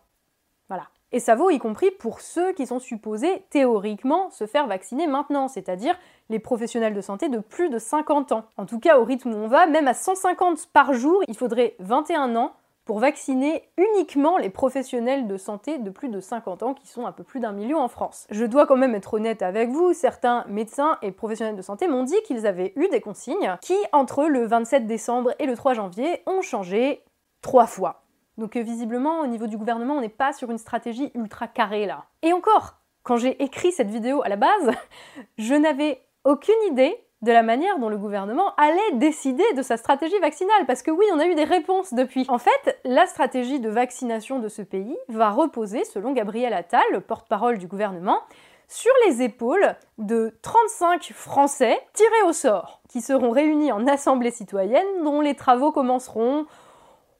Voilà. 0.68 0.88
Et 1.12 1.18
ça 1.18 1.34
vaut 1.34 1.50
y 1.50 1.58
compris 1.58 1.90
pour 1.90 2.20
ceux 2.20 2.52
qui 2.52 2.66
sont 2.66 2.78
supposés 2.78 3.44
théoriquement 3.50 4.30
se 4.30 4.46
faire 4.46 4.68
vacciner 4.68 5.08
maintenant, 5.08 5.48
c'est-à-dire 5.48 5.98
les 6.28 6.38
professionnels 6.38 6.94
de 6.94 7.00
santé 7.00 7.28
de 7.28 7.40
plus 7.40 7.68
de 7.68 7.78
50 7.78 8.30
ans. 8.32 8.44
En 8.56 8.66
tout 8.66 8.78
cas, 8.78 8.98
au 8.98 9.04
rythme 9.04 9.32
où 9.32 9.36
on 9.36 9.48
va, 9.48 9.66
même 9.66 9.88
à 9.88 9.94
150 9.94 10.68
par 10.72 10.92
jour, 10.92 11.20
il 11.26 11.36
faudrait 11.36 11.74
21 11.80 12.36
ans 12.36 12.52
pour 12.84 12.98
vacciner 12.98 13.62
uniquement 13.76 14.36
les 14.38 14.50
professionnels 14.50 15.26
de 15.26 15.36
santé 15.36 15.78
de 15.78 15.90
plus 15.90 16.08
de 16.08 16.20
50 16.20 16.62
ans, 16.62 16.74
qui 16.74 16.86
sont 16.86 17.06
un 17.06 17.12
peu 17.12 17.24
plus 17.24 17.40
d'un 17.40 17.52
million 17.52 17.78
en 17.78 17.88
France. 17.88 18.26
Je 18.30 18.44
dois 18.44 18.66
quand 18.66 18.76
même 18.76 18.94
être 18.94 19.14
honnête 19.14 19.42
avec 19.42 19.70
vous, 19.70 19.92
certains 19.92 20.44
médecins 20.48 20.98
et 21.02 21.12
professionnels 21.12 21.56
de 21.56 21.62
santé 21.62 21.88
m'ont 21.88 22.04
dit 22.04 22.20
qu'ils 22.24 22.46
avaient 22.46 22.72
eu 22.76 22.88
des 22.88 23.00
consignes 23.00 23.56
qui, 23.60 23.76
entre 23.92 24.26
le 24.26 24.46
27 24.46 24.86
décembre 24.86 25.34
et 25.38 25.46
le 25.46 25.56
3 25.56 25.74
janvier, 25.74 26.22
ont 26.26 26.42
changé 26.42 27.04
trois 27.42 27.66
fois. 27.66 28.02
Donc 28.38 28.56
euh, 28.56 28.62
visiblement, 28.62 29.20
au 29.20 29.26
niveau 29.26 29.46
du 29.46 29.58
gouvernement, 29.58 29.94
on 29.94 30.00
n'est 30.00 30.08
pas 30.08 30.32
sur 30.32 30.50
une 30.50 30.58
stratégie 30.58 31.10
ultra 31.14 31.46
carrée 31.46 31.86
là. 31.86 32.06
Et 32.22 32.32
encore, 32.32 32.76
quand 33.02 33.16
j'ai 33.16 33.42
écrit 33.42 33.72
cette 33.72 33.90
vidéo 33.90 34.22
à 34.24 34.28
la 34.28 34.36
base, 34.36 34.70
je 35.38 35.54
n'avais 35.54 36.02
aucune 36.24 36.54
idée 36.70 36.96
de 37.22 37.32
la 37.32 37.42
manière 37.42 37.78
dont 37.78 37.88
le 37.88 37.98
gouvernement 37.98 38.54
allait 38.56 38.92
décider 38.94 39.44
de 39.54 39.62
sa 39.62 39.76
stratégie 39.76 40.18
vaccinale. 40.18 40.66
Parce 40.66 40.82
que 40.82 40.90
oui, 40.90 41.04
on 41.12 41.18
a 41.18 41.26
eu 41.26 41.34
des 41.34 41.44
réponses 41.44 41.92
depuis. 41.92 42.24
En 42.28 42.38
fait, 42.38 42.80
la 42.84 43.06
stratégie 43.06 43.60
de 43.60 43.68
vaccination 43.68 44.38
de 44.38 44.48
ce 44.48 44.62
pays 44.62 44.96
va 45.08 45.30
reposer, 45.30 45.84
selon 45.84 46.12
Gabriel 46.12 46.52
Attal, 46.52 46.82
le 46.92 47.00
porte-parole 47.00 47.58
du 47.58 47.66
gouvernement, 47.66 48.20
sur 48.68 48.92
les 49.06 49.22
épaules 49.22 49.74
de 49.98 50.32
35 50.42 51.12
Français 51.12 51.78
tirés 51.92 52.28
au 52.28 52.32
sort, 52.32 52.80
qui 52.88 53.00
seront 53.00 53.30
réunis 53.30 53.72
en 53.72 53.86
assemblée 53.86 54.30
citoyenne, 54.30 54.86
dont 55.02 55.20
les 55.20 55.34
travaux 55.34 55.72
commenceront 55.72 56.46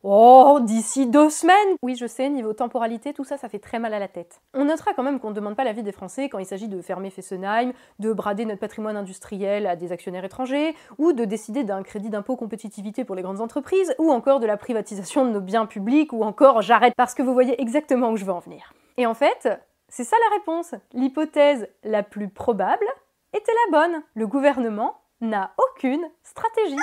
Oh, 0.03 0.61
d'ici 0.63 1.07
deux 1.07 1.29
semaines 1.29 1.77
Oui, 1.83 1.95
je 1.95 2.07
sais, 2.07 2.31
niveau 2.31 2.55
temporalité, 2.55 3.13
tout 3.13 3.25
ça, 3.25 3.37
ça 3.37 3.51
fait 3.51 3.59
très 3.59 3.79
mal 3.79 3.93
à 3.93 3.99
la 3.99 4.09
tête. 4.09 4.41
On 4.55 4.65
notera 4.65 4.95
quand 4.95 5.03
même 5.03 5.21
qu'on 5.21 5.29
ne 5.29 5.35
demande 5.35 5.57
pas 5.57 5.65
l'avis 5.65 5.83
des 5.83 5.93
Français 5.93 6.31
quand 6.31 6.39
il 6.39 6.47
s'agit 6.47 6.69
de 6.69 6.81
fermer 6.81 7.11
Fessenheim, 7.11 7.75
de 7.99 8.13
brader 8.15 8.47
notre 8.47 8.61
patrimoine 8.61 8.97
industriel 8.97 9.67
à 9.67 9.77
des 9.77 9.93
actionnaires 9.93 10.25
étrangers, 10.25 10.75
ou 10.97 11.13
de 11.13 11.27
décider 11.27 11.65
d'un 11.65 11.83
crédit 11.83 12.09
d'impôt 12.09 12.37
compétitivité 12.37 13.05
pour 13.05 13.15
les 13.15 13.21
grandes 13.21 13.43
entreprises, 13.43 13.95
ou 13.99 14.11
encore 14.11 14.41
de 14.41 14.47
la 14.47 14.57
privatisation 14.57 15.27
de 15.27 15.33
nos 15.33 15.41
biens 15.43 15.67
publics, 15.67 16.15
ou 16.15 16.23
encore 16.23 16.63
j'arrête 16.63 16.95
parce 16.97 17.13
que 17.13 17.23
vous 17.23 17.35
voyez 17.35 17.61
exactement 17.61 18.11
où 18.11 18.17
je 18.17 18.25
veux 18.25 18.33
en 18.33 18.41
venir. 18.41 18.73
Et 18.97 19.05
en 19.05 19.15
fait, 19.15 19.51
c'est 19.91 20.05
ça 20.05 20.17
la 20.31 20.37
réponse. 20.39 20.75
L'hypothèse 20.95 21.69
la 21.85 22.03
plus 22.03 22.31
probable 22.31 22.87
était 23.35 23.53
la 23.67 23.79
bonne. 23.79 24.03
Le 24.15 24.27
gouvernement 24.27 24.95
n'a 25.21 25.53
aucune 25.59 26.09
stratégie. 26.23 26.77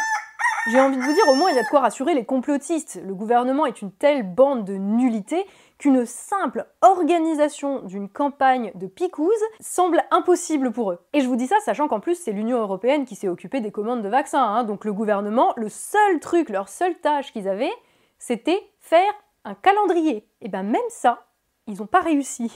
J'ai 0.69 0.81
envie 0.81 0.98
de 0.98 1.02
vous 1.02 1.14
dire, 1.14 1.28
au 1.30 1.36
moins 1.36 1.50
il 1.50 1.56
y 1.56 1.60
a 1.60 1.64
de 1.64 1.68
quoi 1.68 1.80
rassurer 1.80 2.14
les 2.14 2.25
complotistes. 2.25 3.00
Le 3.06 3.16
gouvernement 3.16 3.66
est 3.66 3.81
une 3.81 3.92
telle 3.92 4.24
bande 4.24 4.66
de 4.66 4.74
nullité 4.74 5.46
qu'une 5.78 6.06
simple 6.06 6.66
organisation 6.81 7.84
d'une 7.84 8.10
campagne 8.10 8.72
de 8.75 8.88
picouse 8.88 9.31
semble 9.62 10.04
impossible 10.12 10.72
pour 10.74 10.92
eux. 10.92 11.00
Et 11.14 11.22
je 11.22 11.28
vous 11.28 11.38
dis 11.38 11.48
ça 11.48 11.56
sachant 11.64 11.88
qu'en 11.88 12.02
plus 12.02 12.16
c'est 12.16 12.34
l'Union 12.34 12.60
européenne 12.60 13.06
qui 13.06 13.16
s'est 13.16 13.30
occupée 13.30 13.62
des 13.62 13.72
commandes 13.72 14.02
de 14.02 14.10
vaccins. 14.10 14.44
Hein. 14.44 14.66
Donc 14.66 14.84
le 14.84 14.92
gouvernement, 14.92 15.54
le 15.56 15.69
seul 15.69 16.19
truc, 16.19 16.50
leur 16.50 16.68
seule 16.68 16.96
tâche 16.96 17.31
qu'ils 17.31 17.47
avaient, 17.47 17.74
c'était 18.19 18.62
faire 18.81 19.14
un 19.45 19.56
calendrier. 19.56 20.28
Et 20.42 20.50
ben 20.50 20.64
même 20.64 20.81
ça, 20.90 21.28
ils 21.68 21.78
n'ont 21.78 21.88
pas 21.88 22.02
réussi. 22.02 22.52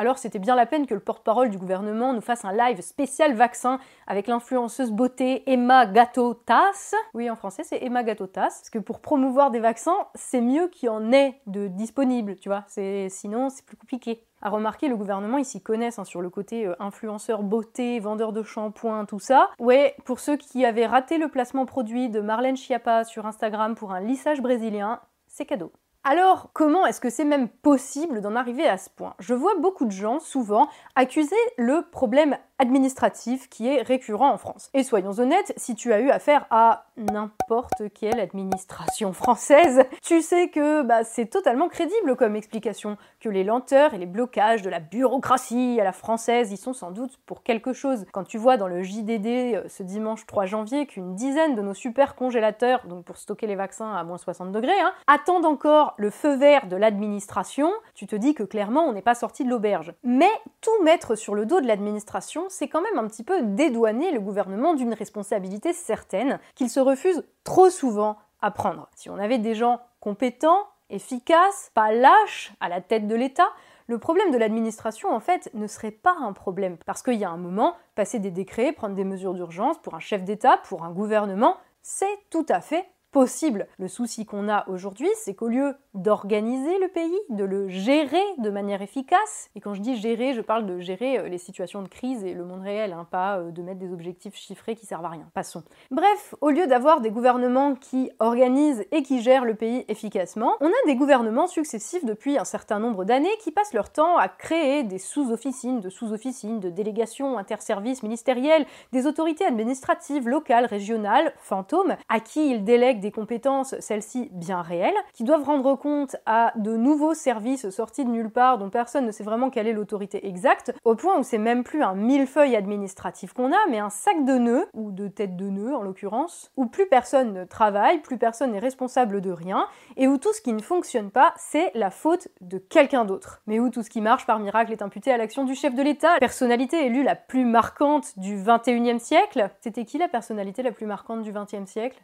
Alors 0.00 0.16
c'était 0.16 0.38
bien 0.38 0.56
la 0.56 0.64
peine 0.64 0.86
que 0.86 0.94
le 0.94 1.00
porte-parole 1.00 1.50
du 1.50 1.58
gouvernement 1.58 2.14
nous 2.14 2.22
fasse 2.22 2.46
un 2.46 2.54
live 2.54 2.80
spécial 2.80 3.34
vaccin 3.34 3.78
avec 4.06 4.28
l'influenceuse 4.28 4.92
beauté 4.92 5.42
Emma 5.44 5.84
Gatotas. 5.84 6.94
Oui, 7.12 7.28
en 7.28 7.36
français 7.36 7.64
c'est 7.64 7.84
Emma 7.84 8.02
Gatotas, 8.02 8.44
parce 8.44 8.70
que 8.70 8.78
pour 8.78 9.00
promouvoir 9.00 9.50
des 9.50 9.60
vaccins, 9.60 10.06
c'est 10.14 10.40
mieux 10.40 10.68
qu'il 10.68 10.86
y 10.86 10.88
en 10.88 11.12
ait 11.12 11.42
de 11.46 11.68
disponibles, 11.68 12.36
tu 12.36 12.48
vois. 12.48 12.64
Sinon, 12.66 13.50
c'est 13.50 13.66
plus 13.66 13.76
compliqué. 13.76 14.24
À 14.40 14.48
remarquer, 14.48 14.88
le 14.88 14.96
gouvernement, 14.96 15.36
ils 15.36 15.44
s'y 15.44 15.60
connaissent 15.60 15.98
hein, 15.98 16.06
sur 16.06 16.22
le 16.22 16.30
côté 16.30 16.66
euh, 16.66 16.74
influenceur 16.80 17.42
beauté, 17.42 18.00
vendeur 18.00 18.32
de 18.32 18.42
shampoing, 18.42 19.04
tout 19.04 19.18
ça. 19.18 19.50
Ouais, 19.58 19.94
pour 20.06 20.18
ceux 20.18 20.38
qui 20.38 20.64
avaient 20.64 20.86
raté 20.86 21.18
le 21.18 21.28
placement 21.28 21.66
produit 21.66 22.08
de 22.08 22.20
Marlène 22.20 22.56
Schiappa 22.56 23.04
sur 23.04 23.26
Instagram 23.26 23.74
pour 23.74 23.92
un 23.92 24.00
lissage 24.00 24.40
brésilien, 24.40 25.00
c'est 25.28 25.44
cadeau. 25.44 25.72
Alors, 26.02 26.48
comment 26.54 26.86
est-ce 26.86 27.00
que 27.00 27.10
c'est 27.10 27.26
même 27.26 27.48
possible 27.48 28.22
d'en 28.22 28.34
arriver 28.34 28.66
à 28.66 28.78
ce 28.78 28.88
point? 28.88 29.14
Je 29.18 29.34
vois 29.34 29.56
beaucoup 29.56 29.84
de 29.84 29.90
gens, 29.90 30.18
souvent, 30.18 30.66
accuser 30.96 31.36
le 31.58 31.82
problème 31.90 32.38
administratif 32.60 33.48
qui 33.48 33.68
est 33.68 33.82
récurrent 33.82 34.30
en 34.30 34.36
France. 34.36 34.70
Et 34.74 34.82
soyons 34.82 35.18
honnêtes, 35.18 35.52
si 35.56 35.74
tu 35.74 35.92
as 35.92 36.00
eu 36.00 36.10
affaire 36.10 36.46
à 36.50 36.86
n'importe 36.96 37.84
quelle 37.94 38.20
administration 38.20 39.12
française, 39.12 39.84
tu 40.02 40.20
sais 40.20 40.48
que 40.48 40.82
bah, 40.82 41.04
c'est 41.04 41.26
totalement 41.26 41.68
crédible 41.68 42.16
comme 42.16 42.36
explication, 42.36 42.98
que 43.18 43.30
les 43.30 43.44
lenteurs 43.44 43.94
et 43.94 43.98
les 43.98 44.06
blocages 44.06 44.62
de 44.62 44.70
la 44.70 44.78
bureaucratie 44.80 45.78
à 45.80 45.84
la 45.84 45.92
française 45.92 46.52
y 46.52 46.58
sont 46.58 46.74
sans 46.74 46.90
doute 46.90 47.18
pour 47.24 47.42
quelque 47.42 47.72
chose. 47.72 48.04
Quand 48.12 48.24
tu 48.24 48.36
vois 48.36 48.58
dans 48.58 48.68
le 48.68 48.82
JDD 48.82 49.26
euh, 49.26 49.62
ce 49.68 49.82
dimanche 49.82 50.26
3 50.26 50.44
janvier 50.44 50.86
qu'une 50.86 51.14
dizaine 51.14 51.54
de 51.54 51.62
nos 51.62 51.74
super 51.74 52.14
congélateurs, 52.14 52.86
donc 52.86 53.04
pour 53.04 53.16
stocker 53.16 53.46
les 53.46 53.56
vaccins 53.56 53.94
à 53.94 54.04
moins 54.04 54.18
60 54.18 54.52
degrés, 54.52 54.78
hein, 54.80 54.92
attendent 55.06 55.46
encore 55.46 55.89
le 55.96 56.10
feu 56.10 56.36
vert 56.36 56.66
de 56.66 56.76
l'administration, 56.76 57.70
tu 57.94 58.06
te 58.06 58.16
dis 58.16 58.34
que 58.34 58.42
clairement 58.42 58.84
on 58.84 58.92
n'est 58.92 59.02
pas 59.02 59.14
sorti 59.14 59.44
de 59.44 59.50
l'auberge. 59.50 59.94
Mais 60.02 60.30
tout 60.60 60.82
mettre 60.82 61.14
sur 61.14 61.34
le 61.34 61.46
dos 61.46 61.60
de 61.60 61.66
l'administration, 61.66 62.46
c'est 62.48 62.68
quand 62.68 62.82
même 62.82 62.98
un 62.98 63.06
petit 63.06 63.24
peu 63.24 63.42
dédouaner 63.42 64.12
le 64.12 64.20
gouvernement 64.20 64.74
d'une 64.74 64.94
responsabilité 64.94 65.72
certaine 65.72 66.38
qu'il 66.54 66.70
se 66.70 66.80
refuse 66.80 67.24
trop 67.44 67.70
souvent 67.70 68.16
à 68.42 68.50
prendre. 68.50 68.88
Si 68.94 69.10
on 69.10 69.18
avait 69.18 69.38
des 69.38 69.54
gens 69.54 69.80
compétents, 70.00 70.66
efficaces, 70.88 71.70
pas 71.74 71.92
lâches 71.92 72.52
à 72.60 72.68
la 72.68 72.80
tête 72.80 73.06
de 73.06 73.14
l'État, 73.14 73.48
Le 73.90 73.98
problème 73.98 74.30
de 74.30 74.38
l'administration, 74.38 75.12
en 75.12 75.18
fait, 75.18 75.50
ne 75.52 75.66
serait 75.66 75.90
pas 75.90 76.14
un 76.20 76.32
problème. 76.32 76.76
Parce 76.86 77.02
qu'il 77.02 77.14
y 77.14 77.24
a 77.24 77.30
un 77.30 77.36
moment, 77.36 77.74
passer 77.96 78.20
des 78.20 78.30
décrets, 78.30 78.70
prendre 78.70 78.94
des 78.94 79.02
mesures 79.02 79.34
d'urgence 79.34 79.78
pour 79.78 79.94
un 79.94 79.98
chef 79.98 80.22
d'État, 80.22 80.58
pour 80.58 80.84
un 80.84 80.92
gouvernement, 80.92 81.56
c'est 81.82 82.06
tout 82.30 82.46
à 82.48 82.60
fait 82.60 82.88
possible. 83.10 83.66
Le 83.78 83.88
souci 83.88 84.26
qu'on 84.26 84.48
a 84.48 84.68
aujourd'hui, 84.68 85.08
c'est 85.16 85.34
qu'au 85.34 85.48
lieu 85.48 85.74
d'organiser 85.94 86.78
le 86.78 86.88
pays, 86.88 87.18
de 87.30 87.44
le 87.44 87.68
gérer 87.68 88.22
de 88.38 88.50
manière 88.50 88.82
efficace, 88.82 89.50
et 89.56 89.60
quand 89.60 89.74
je 89.74 89.80
dis 89.80 89.96
gérer, 89.96 90.34
je 90.34 90.40
parle 90.40 90.66
de 90.66 90.78
gérer 90.78 91.18
euh, 91.18 91.28
les 91.28 91.38
situations 91.38 91.82
de 91.82 91.88
crise 91.88 92.24
et 92.24 92.32
le 92.32 92.44
monde 92.44 92.62
réel, 92.62 92.92
hein, 92.92 93.06
pas 93.10 93.38
euh, 93.38 93.50
de 93.50 93.62
mettre 93.62 93.80
des 93.80 93.92
objectifs 93.92 94.36
chiffrés 94.36 94.76
qui 94.76 94.86
servent 94.86 95.04
à 95.04 95.08
rien. 95.08 95.28
Passons. 95.34 95.62
Bref, 95.90 96.34
au 96.40 96.50
lieu 96.50 96.66
d'avoir 96.66 97.00
des 97.00 97.10
gouvernements 97.10 97.74
qui 97.74 98.10
organisent 98.20 98.84
et 98.92 99.02
qui 99.02 99.20
gèrent 99.20 99.44
le 99.44 99.54
pays 99.54 99.84
efficacement, 99.88 100.52
on 100.60 100.68
a 100.68 100.86
des 100.86 100.94
gouvernements 100.94 101.48
successifs 101.48 102.04
depuis 102.04 102.38
un 102.38 102.44
certain 102.44 102.78
nombre 102.78 103.04
d'années 103.04 103.28
qui 103.42 103.50
passent 103.50 103.74
leur 103.74 103.90
temps 103.90 104.16
à 104.16 104.28
créer 104.28 104.84
des 104.84 104.98
sous-officines, 104.98 105.80
de 105.80 105.90
sous-officines, 105.90 106.60
de 106.60 106.70
délégations 106.70 107.36
interservices 107.36 108.02
ministérielles, 108.02 108.66
des 108.92 109.06
autorités 109.06 109.44
administratives 109.44 110.28
locales, 110.28 110.66
régionales, 110.66 111.32
fantômes, 111.38 111.96
à 112.08 112.20
qui 112.20 112.50
ils 112.50 112.64
délèguent 112.64 113.00
des 113.00 113.12
compétences, 113.12 113.74
celles-ci 113.80 114.28
bien 114.32 114.62
réelles, 114.62 114.94
qui 115.14 115.24
doivent 115.24 115.44
rendre 115.44 115.79
compte 115.80 116.14
à 116.26 116.52
de 116.56 116.76
nouveaux 116.76 117.14
services 117.14 117.70
sortis 117.70 118.04
de 118.04 118.10
nulle 118.10 118.30
part 118.30 118.58
dont 118.58 118.70
personne 118.70 119.06
ne 119.06 119.10
sait 119.10 119.24
vraiment 119.24 119.50
quelle 119.50 119.66
est 119.66 119.72
l'autorité 119.72 120.28
exacte, 120.28 120.72
au 120.84 120.94
point 120.94 121.18
où 121.18 121.22
c'est 121.22 121.38
même 121.38 121.64
plus 121.64 121.82
un 121.82 121.94
millefeuille 121.94 122.54
administratif 122.54 123.32
qu'on 123.32 123.50
a, 123.50 123.66
mais 123.70 123.78
un 123.78 123.90
sac 123.90 124.24
de 124.24 124.34
nœuds, 124.34 124.68
ou 124.74 124.92
de 124.92 125.08
tête 125.08 125.36
de 125.36 125.48
nœuds 125.48 125.74
en 125.74 125.82
l'occurrence, 125.82 126.52
où 126.56 126.66
plus 126.66 126.86
personne 126.86 127.32
ne 127.32 127.44
travaille, 127.44 128.00
plus 128.02 128.18
personne 128.18 128.52
n'est 128.52 128.58
responsable 128.58 129.20
de 129.20 129.30
rien, 129.30 129.66
et 129.96 130.06
où 130.06 130.18
tout 130.18 130.32
ce 130.32 130.42
qui 130.42 130.52
ne 130.52 130.62
fonctionne 130.62 131.10
pas, 131.10 131.32
c'est 131.36 131.70
la 131.74 131.90
faute 131.90 132.28
de 132.42 132.58
quelqu'un 132.58 133.04
d'autre. 133.04 133.42
Mais 133.46 133.58
où 133.58 133.70
tout 133.70 133.82
ce 133.82 133.90
qui 133.90 134.02
marche 134.02 134.26
par 134.26 134.38
miracle 134.38 134.72
est 134.72 134.82
imputé 134.82 135.10
à 135.10 135.16
l'action 135.16 135.44
du 135.44 135.54
chef 135.54 135.74
de 135.74 135.82
l'État, 135.82 136.18
personnalité 136.18 136.84
élue 136.84 137.02
la 137.02 137.16
plus 137.16 137.44
marquante 137.44 138.18
du 138.18 138.36
21e 138.36 138.98
siècle. 138.98 139.50
C'était 139.60 139.86
qui 139.86 139.96
la 139.96 140.08
personnalité 140.08 140.62
la 140.62 140.72
plus 140.72 140.86
marquante 140.86 141.22
du 141.22 141.32
20e 141.32 141.66
siècle? 141.66 142.00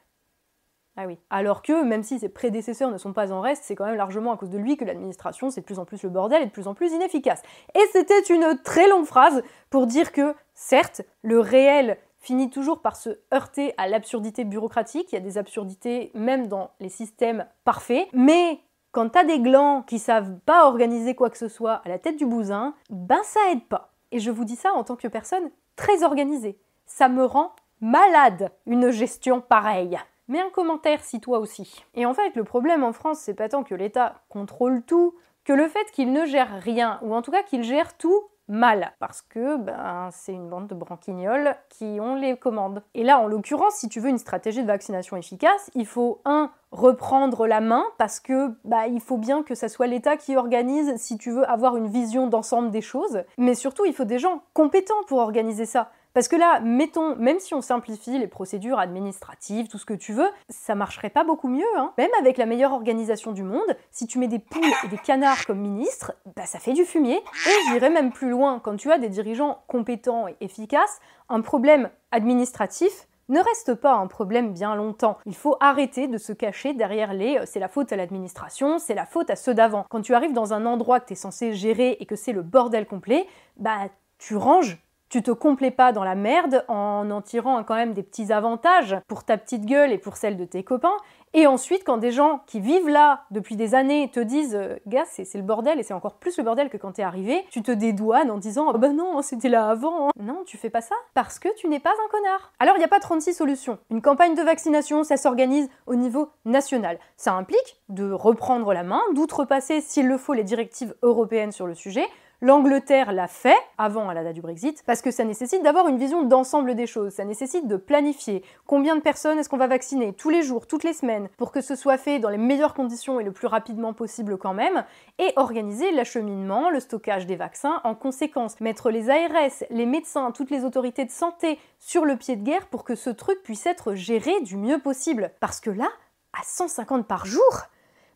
Ah 0.96 1.06
oui. 1.06 1.18
Alors 1.28 1.62
que, 1.62 1.84
même 1.84 2.02
si 2.02 2.18
ses 2.18 2.30
prédécesseurs 2.30 2.90
ne 2.90 2.96
sont 2.96 3.12
pas 3.12 3.30
en 3.30 3.40
reste, 3.42 3.64
c'est 3.64 3.74
quand 3.74 3.84
même 3.84 3.96
largement 3.96 4.32
à 4.32 4.36
cause 4.36 4.48
de 4.48 4.56
lui 4.56 4.76
que 4.76 4.84
l'administration 4.84 5.50
c'est 5.50 5.60
de 5.60 5.66
plus 5.66 5.78
en 5.78 5.84
plus 5.84 6.02
le 6.02 6.08
bordel 6.08 6.42
et 6.42 6.46
de 6.46 6.50
plus 6.50 6.68
en 6.68 6.74
plus 6.74 6.92
inefficace. 6.92 7.42
Et 7.74 7.84
c'était 7.92 8.22
une 8.30 8.58
très 8.64 8.88
longue 8.88 9.04
phrase 9.04 9.42
pour 9.68 9.86
dire 9.86 10.12
que, 10.12 10.34
certes, 10.54 11.02
le 11.22 11.38
réel 11.38 11.98
finit 12.18 12.50
toujours 12.50 12.80
par 12.80 12.96
se 12.96 13.10
heurter 13.32 13.74
à 13.76 13.88
l'absurdité 13.88 14.44
bureaucratique, 14.44 15.12
il 15.12 15.16
y 15.16 15.18
a 15.18 15.20
des 15.20 15.38
absurdités 15.38 16.10
même 16.14 16.48
dans 16.48 16.70
les 16.80 16.88
systèmes 16.88 17.46
parfaits, 17.64 18.08
mais 18.12 18.60
quand 18.90 19.10
t'as 19.10 19.24
des 19.24 19.38
glands 19.38 19.82
qui 19.82 19.98
savent 19.98 20.38
pas 20.46 20.66
organiser 20.66 21.14
quoi 21.14 21.28
que 21.28 21.36
ce 21.36 21.48
soit 21.48 21.82
à 21.84 21.88
la 21.88 21.98
tête 21.98 22.16
du 22.16 22.24
bousin, 22.24 22.74
ben 22.88 23.20
ça 23.22 23.40
aide 23.52 23.64
pas. 23.68 23.92
Et 24.10 24.18
je 24.18 24.30
vous 24.30 24.46
dis 24.46 24.56
ça 24.56 24.72
en 24.72 24.82
tant 24.82 24.96
que 24.96 25.08
personne 25.08 25.50
très 25.76 26.02
organisée. 26.02 26.58
Ça 26.86 27.08
me 27.08 27.24
rend 27.24 27.52
malade, 27.80 28.50
une 28.66 28.90
gestion 28.90 29.42
pareille. 29.42 29.98
Mets 30.28 30.40
un 30.40 30.50
commentaire 30.50 31.04
si 31.04 31.20
toi 31.20 31.38
aussi. 31.38 31.84
Et 31.94 32.04
en 32.04 32.14
fait, 32.14 32.34
le 32.34 32.44
problème 32.44 32.82
en 32.82 32.92
France, 32.92 33.18
c'est 33.20 33.34
pas 33.34 33.48
tant 33.48 33.62
que 33.62 33.74
l'État 33.74 34.22
contrôle 34.28 34.82
tout, 34.82 35.14
que 35.44 35.52
le 35.52 35.68
fait 35.68 35.90
qu'il 35.92 36.12
ne 36.12 36.26
gère 36.26 36.60
rien, 36.60 36.98
ou 37.02 37.14
en 37.14 37.22
tout 37.22 37.30
cas 37.30 37.44
qu'il 37.44 37.62
gère 37.62 37.96
tout 37.96 38.24
mal, 38.48 38.92
parce 39.00 39.22
que 39.22 39.56
ben, 39.56 40.08
c'est 40.12 40.32
une 40.32 40.48
bande 40.48 40.68
de 40.68 40.74
branquignoles 40.74 41.54
qui 41.68 41.98
ont 42.00 42.14
les 42.14 42.36
commandes. 42.36 42.82
Et 42.94 43.02
là, 43.02 43.18
en 43.18 43.26
l'occurrence, 43.26 43.74
si 43.74 43.88
tu 43.88 44.00
veux 44.00 44.08
une 44.08 44.18
stratégie 44.18 44.62
de 44.62 44.66
vaccination 44.66 45.16
efficace, 45.16 45.70
il 45.74 45.86
faut 45.86 46.20
un 46.24 46.50
reprendre 46.70 47.46
la 47.46 47.60
main 47.60 47.84
parce 47.98 48.20
que 48.20 48.50
bah, 48.64 48.86
il 48.86 49.00
faut 49.00 49.18
bien 49.18 49.42
que 49.42 49.54
ça 49.54 49.68
soit 49.68 49.86
l'État 49.86 50.16
qui 50.16 50.36
organise 50.36 50.94
si 50.96 51.18
tu 51.18 51.30
veux 51.30 51.48
avoir 51.48 51.76
une 51.76 51.88
vision 51.88 52.26
d'ensemble 52.26 52.70
des 52.70 52.82
choses, 52.82 53.22
mais 53.38 53.54
surtout 53.54 53.84
il 53.84 53.94
faut 53.94 54.04
des 54.04 54.18
gens 54.18 54.42
compétents 54.52 54.94
pour 55.06 55.18
organiser 55.18 55.66
ça. 55.66 55.90
Parce 56.16 56.28
que 56.28 56.36
là, 56.36 56.60
mettons, 56.60 57.14
même 57.16 57.38
si 57.40 57.52
on 57.52 57.60
simplifie 57.60 58.18
les 58.18 58.26
procédures 58.26 58.78
administratives, 58.78 59.68
tout 59.68 59.76
ce 59.76 59.84
que 59.84 59.92
tu 59.92 60.14
veux, 60.14 60.30
ça 60.48 60.74
marcherait 60.74 61.10
pas 61.10 61.24
beaucoup 61.24 61.46
mieux. 61.46 61.66
Hein. 61.76 61.92
Même 61.98 62.08
avec 62.18 62.38
la 62.38 62.46
meilleure 62.46 62.72
organisation 62.72 63.32
du 63.32 63.42
monde, 63.42 63.76
si 63.90 64.06
tu 64.06 64.18
mets 64.18 64.26
des 64.26 64.38
poules 64.38 64.64
et 64.84 64.88
des 64.88 64.96
canards 64.96 65.44
comme 65.44 65.58
ministres, 65.58 66.14
bah 66.34 66.46
ça 66.46 66.58
fait 66.58 66.72
du 66.72 66.86
fumier. 66.86 67.16
Et 67.18 67.70
j'irais 67.70 67.90
même 67.90 68.12
plus 68.12 68.30
loin, 68.30 68.60
quand 68.60 68.76
tu 68.76 68.90
as 68.90 68.96
des 68.96 69.10
dirigeants 69.10 69.58
compétents 69.66 70.26
et 70.26 70.36
efficaces, 70.40 71.00
un 71.28 71.42
problème 71.42 71.90
administratif 72.12 73.08
ne 73.28 73.38
reste 73.38 73.74
pas 73.74 73.92
un 73.92 74.06
problème 74.06 74.54
bien 74.54 74.74
longtemps. 74.74 75.18
Il 75.26 75.34
faut 75.34 75.58
arrêter 75.60 76.08
de 76.08 76.16
se 76.16 76.32
cacher 76.32 76.72
derrière 76.72 77.12
les 77.12 77.36
euh, 77.36 77.42
c'est 77.44 77.60
la 77.60 77.68
faute 77.68 77.92
à 77.92 77.96
l'administration, 77.96 78.78
c'est 78.78 78.94
la 78.94 79.04
faute 79.04 79.28
à 79.28 79.36
ceux 79.36 79.52
d'avant. 79.52 79.84
Quand 79.90 80.00
tu 80.00 80.14
arrives 80.14 80.32
dans 80.32 80.54
un 80.54 80.64
endroit 80.64 80.98
que 80.98 81.08
tu 81.08 81.12
es 81.12 81.16
censé 81.16 81.52
gérer 81.52 81.98
et 82.00 82.06
que 82.06 82.16
c'est 82.16 82.32
le 82.32 82.40
bordel 82.40 82.86
complet, 82.86 83.26
bah 83.58 83.90
tu 84.18 84.34
ranges 84.34 84.78
tu 85.08 85.22
te 85.22 85.30
complais 85.30 85.70
pas 85.70 85.92
dans 85.92 86.04
la 86.04 86.14
merde 86.14 86.64
en 86.68 87.10
en 87.10 87.22
tirant 87.22 87.62
quand 87.64 87.74
même 87.74 87.94
des 87.94 88.02
petits 88.02 88.32
avantages 88.32 88.96
pour 89.06 89.24
ta 89.24 89.36
petite 89.36 89.66
gueule 89.66 89.92
et 89.92 89.98
pour 89.98 90.16
celle 90.16 90.36
de 90.36 90.44
tes 90.44 90.64
copains. 90.64 90.96
Et 91.34 91.46
ensuite, 91.46 91.84
quand 91.84 91.98
des 91.98 92.12
gens 92.12 92.40
qui 92.46 92.60
vivent 92.60 92.88
là 92.88 93.24
depuis 93.30 93.56
des 93.56 93.74
années 93.74 94.10
te 94.10 94.20
disent 94.20 94.58
Gars, 94.86 95.04
c'est 95.04 95.34
le 95.34 95.42
bordel 95.42 95.78
et 95.78 95.82
c'est 95.82 95.92
encore 95.92 96.14
plus 96.14 96.38
le 96.38 96.44
bordel 96.44 96.70
que 96.70 96.78
quand 96.78 96.92
t'es 96.92 97.02
arrivé, 97.02 97.44
tu 97.50 97.62
te 97.62 97.72
dédouanes 97.72 98.30
en 98.30 98.38
disant 98.38 98.72
Bah 98.72 98.88
non, 98.88 99.20
c'était 99.20 99.50
là 99.50 99.68
avant. 99.68 100.08
Hein. 100.08 100.12
Non, 100.18 100.44
tu 100.46 100.56
fais 100.56 100.70
pas 100.70 100.80
ça 100.80 100.94
parce 101.12 101.38
que 101.38 101.48
tu 101.56 101.68
n'es 101.68 101.78
pas 101.80 101.90
un 101.90 102.10
connard. 102.10 102.52
Alors, 102.58 102.76
il 102.76 102.78
n'y 102.78 102.84
a 102.84 102.88
pas 102.88 103.00
36 103.00 103.34
solutions. 103.34 103.78
Une 103.90 104.00
campagne 104.00 104.34
de 104.34 104.42
vaccination, 104.42 105.04
ça 105.04 105.18
s'organise 105.18 105.68
au 105.86 105.94
niveau 105.94 106.30
national. 106.46 106.98
Ça 107.16 107.34
implique 107.34 107.80
de 107.90 108.10
reprendre 108.10 108.72
la 108.72 108.82
main, 108.82 109.02
d'outrepasser, 109.14 109.80
s'il 109.82 110.08
le 110.08 110.16
faut, 110.16 110.32
les 110.32 110.44
directives 110.44 110.94
européennes 111.02 111.52
sur 111.52 111.66
le 111.66 111.74
sujet, 111.74 112.06
L'Angleterre 112.42 113.12
l'a 113.12 113.28
fait, 113.28 113.56
avant 113.78 114.10
à 114.10 114.14
la 114.14 114.22
date 114.22 114.34
du 114.34 114.42
Brexit, 114.42 114.82
parce 114.84 115.00
que 115.00 115.10
ça 115.10 115.24
nécessite 115.24 115.62
d'avoir 115.62 115.88
une 115.88 115.96
vision 115.96 116.22
d'ensemble 116.22 116.74
des 116.74 116.86
choses, 116.86 117.14
ça 117.14 117.24
nécessite 117.24 117.66
de 117.66 117.76
planifier. 117.76 118.44
Combien 118.66 118.94
de 118.94 119.00
personnes 119.00 119.38
est-ce 119.38 119.48
qu'on 119.48 119.56
va 119.56 119.66
vacciner 119.66 120.12
tous 120.12 120.28
les 120.28 120.42
jours, 120.42 120.66
toutes 120.66 120.84
les 120.84 120.92
semaines, 120.92 121.30
pour 121.38 121.50
que 121.50 121.62
ce 121.62 121.74
soit 121.74 121.96
fait 121.96 122.18
dans 122.18 122.28
les 122.28 122.36
meilleures 122.36 122.74
conditions 122.74 123.20
et 123.20 123.24
le 123.24 123.32
plus 123.32 123.46
rapidement 123.46 123.94
possible 123.94 124.36
quand 124.36 124.52
même, 124.52 124.84
et 125.18 125.32
organiser 125.36 125.92
l'acheminement, 125.92 126.68
le 126.68 126.80
stockage 126.80 127.24
des 127.24 127.36
vaccins 127.36 127.80
en 127.84 127.94
conséquence, 127.94 128.60
mettre 128.60 128.90
les 128.90 129.08
ARS, 129.08 129.64
les 129.70 129.86
médecins, 129.86 130.30
toutes 130.30 130.50
les 130.50 130.64
autorités 130.64 131.06
de 131.06 131.10
santé 131.10 131.58
sur 131.78 132.04
le 132.04 132.16
pied 132.16 132.36
de 132.36 132.44
guerre 132.44 132.66
pour 132.66 132.84
que 132.84 132.96
ce 132.96 133.08
truc 133.08 133.42
puisse 133.42 133.64
être 133.64 133.94
géré 133.94 134.42
du 134.42 134.58
mieux 134.58 134.78
possible. 134.78 135.32
Parce 135.40 135.60
que 135.60 135.70
là, 135.70 135.88
à 136.34 136.42
150 136.44 137.06
par 137.06 137.24
jour, 137.24 137.62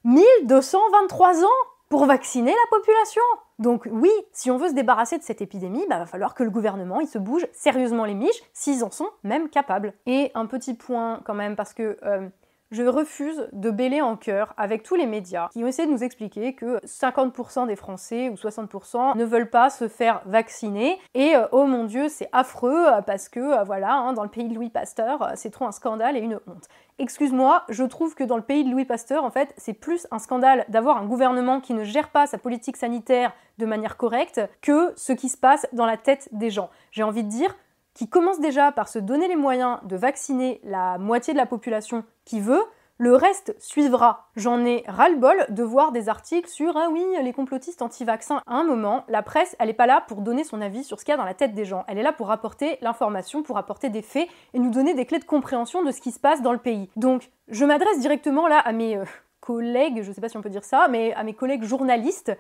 1223 0.05 1.45
ans 1.45 1.49
pour 1.91 2.07
vacciner 2.07 2.53
la 2.53 2.79
population. 2.79 3.21
Donc 3.59 3.87
oui, 3.91 4.11
si 4.33 4.51
on 4.51 4.57
veut 4.57 4.69
se 4.69 4.75
débarrasser 4.75 5.19
de 5.19 5.23
cette 5.23 5.43
épidémie, 5.43 5.85
bah, 5.91 5.99
va 5.99 6.07
falloir 6.07 6.35
que 6.35 6.43
le 6.43 6.51
gouvernement 6.51 7.01
il 7.01 7.09
se 7.09 7.19
bouge 7.19 7.47
sérieusement 7.53 8.07
les 8.07 8.15
miches, 8.15 8.43
s'ils 8.55 8.85
en 8.85 8.91
sont 8.91 9.11
même 9.25 9.51
capables. 9.51 9.93
Et 10.07 10.31
un 10.35 10.47
petit 10.47 10.75
point 10.75 11.21
quand 11.25 11.35
même, 11.35 11.57
parce 11.57 11.75
que 11.75 11.99
euh, 12.05 12.29
je 12.71 12.85
refuse 12.85 13.49
de 13.53 13.71
bêler 13.71 14.01
en 14.01 14.17
cœur 14.17 14.55
avec 14.57 14.83
tous 14.83 14.95
les 14.95 15.07
médias 15.07 15.49
qui 15.49 15.65
ont 15.65 15.67
essayé 15.67 15.89
de 15.89 15.93
nous 15.93 16.05
expliquer 16.05 16.55
que 16.55 16.79
50% 16.87 17.67
des 17.67 17.77
Français 17.77 18.29
ou 18.29 18.35
60% 18.35 19.17
ne 19.17 19.25
veulent 19.25 19.51
pas 19.51 19.71
se 19.71 19.89
faire 19.89 20.23
vacciner 20.27 20.99
et 21.15 21.35
euh, 21.35 21.47
oh 21.53 21.67
mon 21.67 21.85
dieu 21.85 22.09
c'est 22.09 22.29
affreux 22.33 22.87
euh, 22.87 23.03
parce 23.03 23.29
que 23.29 23.41
euh, 23.41 23.65
voilà 23.65 23.95
hein, 23.95 24.13
dans 24.13 24.23
le 24.23 24.29
pays 24.29 24.49
de 24.49 24.55
Louis 24.55 24.71
Pasteur 24.71 25.33
c'est 25.35 25.51
trop 25.51 25.65
un 25.65 25.73
scandale 25.73 26.17
et 26.17 26.21
une 26.21 26.39
honte. 26.47 26.69
Excuse-moi, 26.99 27.65
je 27.71 27.83
trouve 27.83 28.15
que 28.15 28.25
dans 28.25 28.37
le 28.37 28.43
pays 28.43 28.63
de 28.63 28.71
Louis 28.71 28.85
Pasteur 28.85 29.25
en 29.25 29.31
fait 29.31 29.53
c'est 29.57 29.73
plus 29.73 30.07
un 30.11 30.19
scandale 30.19 30.65
d'avoir 30.69 30.99
un 30.99 31.07
gouvernement 31.07 31.61
qui 31.61 31.75
ne 31.75 31.83
gère 31.83 32.11
pas 32.11 32.27
sa 32.27 32.39
politique 32.39 32.77
sanitaire 32.77 33.33
de 33.59 33.67
manière 33.67 33.97
correcte 33.97 34.41
que 34.63 34.93
ce 34.97 35.13
qui 35.13 35.29
se 35.29 35.37
passe 35.37 35.67
dans 35.73 35.87
la 35.87 35.97
tête 35.97 36.29
des 36.33 36.51
gens. 36.51 36.71
J'ai 36.93 37.03
envie 37.03 37.25
de 37.25 37.29
dire 37.29 37.57
qui 38.01 38.09
commence 38.09 38.41
déjà 38.41 38.73
par 38.73 38.89
se 38.89 38.99
donner 38.99 39.29
les 39.29 39.37
moyens 39.37 39.79
de 39.83 39.95
vacciner 39.95 40.59
la 40.65 40.97
moitié 40.97 41.35
de 41.35 41.39
la 41.39 41.45
population 41.45 42.03
qui 42.25 42.41
veut, 42.41 42.63
le 42.97 43.15
reste 43.15 43.55
suivra. 43.59 44.31
J'en 44.37 44.65
ai 44.65 44.85
ras-le-bol 44.89 45.45
de 45.51 45.63
voir 45.63 45.93
des 45.93 46.09
articles 46.09 46.49
sur 46.49 46.79
ah 46.79 46.89
oui, 46.91 47.05
les 47.23 47.35
complotistes 47.35 47.83
anti-vaccins. 47.83 48.41
À 48.47 48.55
un 48.55 48.65
moment, 48.65 49.05
la 49.09 49.21
presse, 49.21 49.55
elle 49.59 49.67
n'est 49.67 49.75
pas 49.75 49.85
là 49.87 50.03
pour 50.09 50.23
donner 50.23 50.45
son 50.45 50.63
avis 50.63 50.83
sur 50.83 50.99
ce 50.99 51.05
qu'il 51.05 51.13
y 51.13 51.15
a 51.15 51.19
dans 51.19 51.27
la 51.27 51.35
tête 51.35 51.53
des 51.53 51.67
gens. 51.67 51.85
Elle 51.89 51.99
est 51.99 52.03
là 52.03 52.15
pour 52.15 52.31
apporter 52.31 52.79
l'information, 52.81 53.43
pour 53.43 53.59
apporter 53.59 53.91
des 53.91 54.01
faits 54.01 54.31
et 54.55 54.59
nous 54.59 54.71
donner 54.71 54.95
des 54.95 55.05
clés 55.05 55.19
de 55.19 55.25
compréhension 55.25 55.83
de 55.83 55.91
ce 55.91 56.01
qui 56.01 56.11
se 56.11 56.19
passe 56.19 56.41
dans 56.41 56.53
le 56.53 56.59
pays. 56.59 56.89
Donc, 56.97 57.31
je 57.49 57.67
m'adresse 57.67 58.01
directement 58.01 58.49
là 58.49 58.61
à 58.61 58.73
mes 58.73 58.97
euh, 58.97 59.05
collègues, 59.41 60.01
je 60.01 60.09
ne 60.09 60.15
sais 60.15 60.23
pas 60.23 60.31
si 60.31 60.39
on 60.39 60.43
peut 60.43 60.49
dire 60.49 60.65
ça, 60.65 60.89
mais 60.89 61.13
à 61.13 61.23
mes 61.23 61.35
collègues 61.35 61.65
journalistes. 61.65 62.35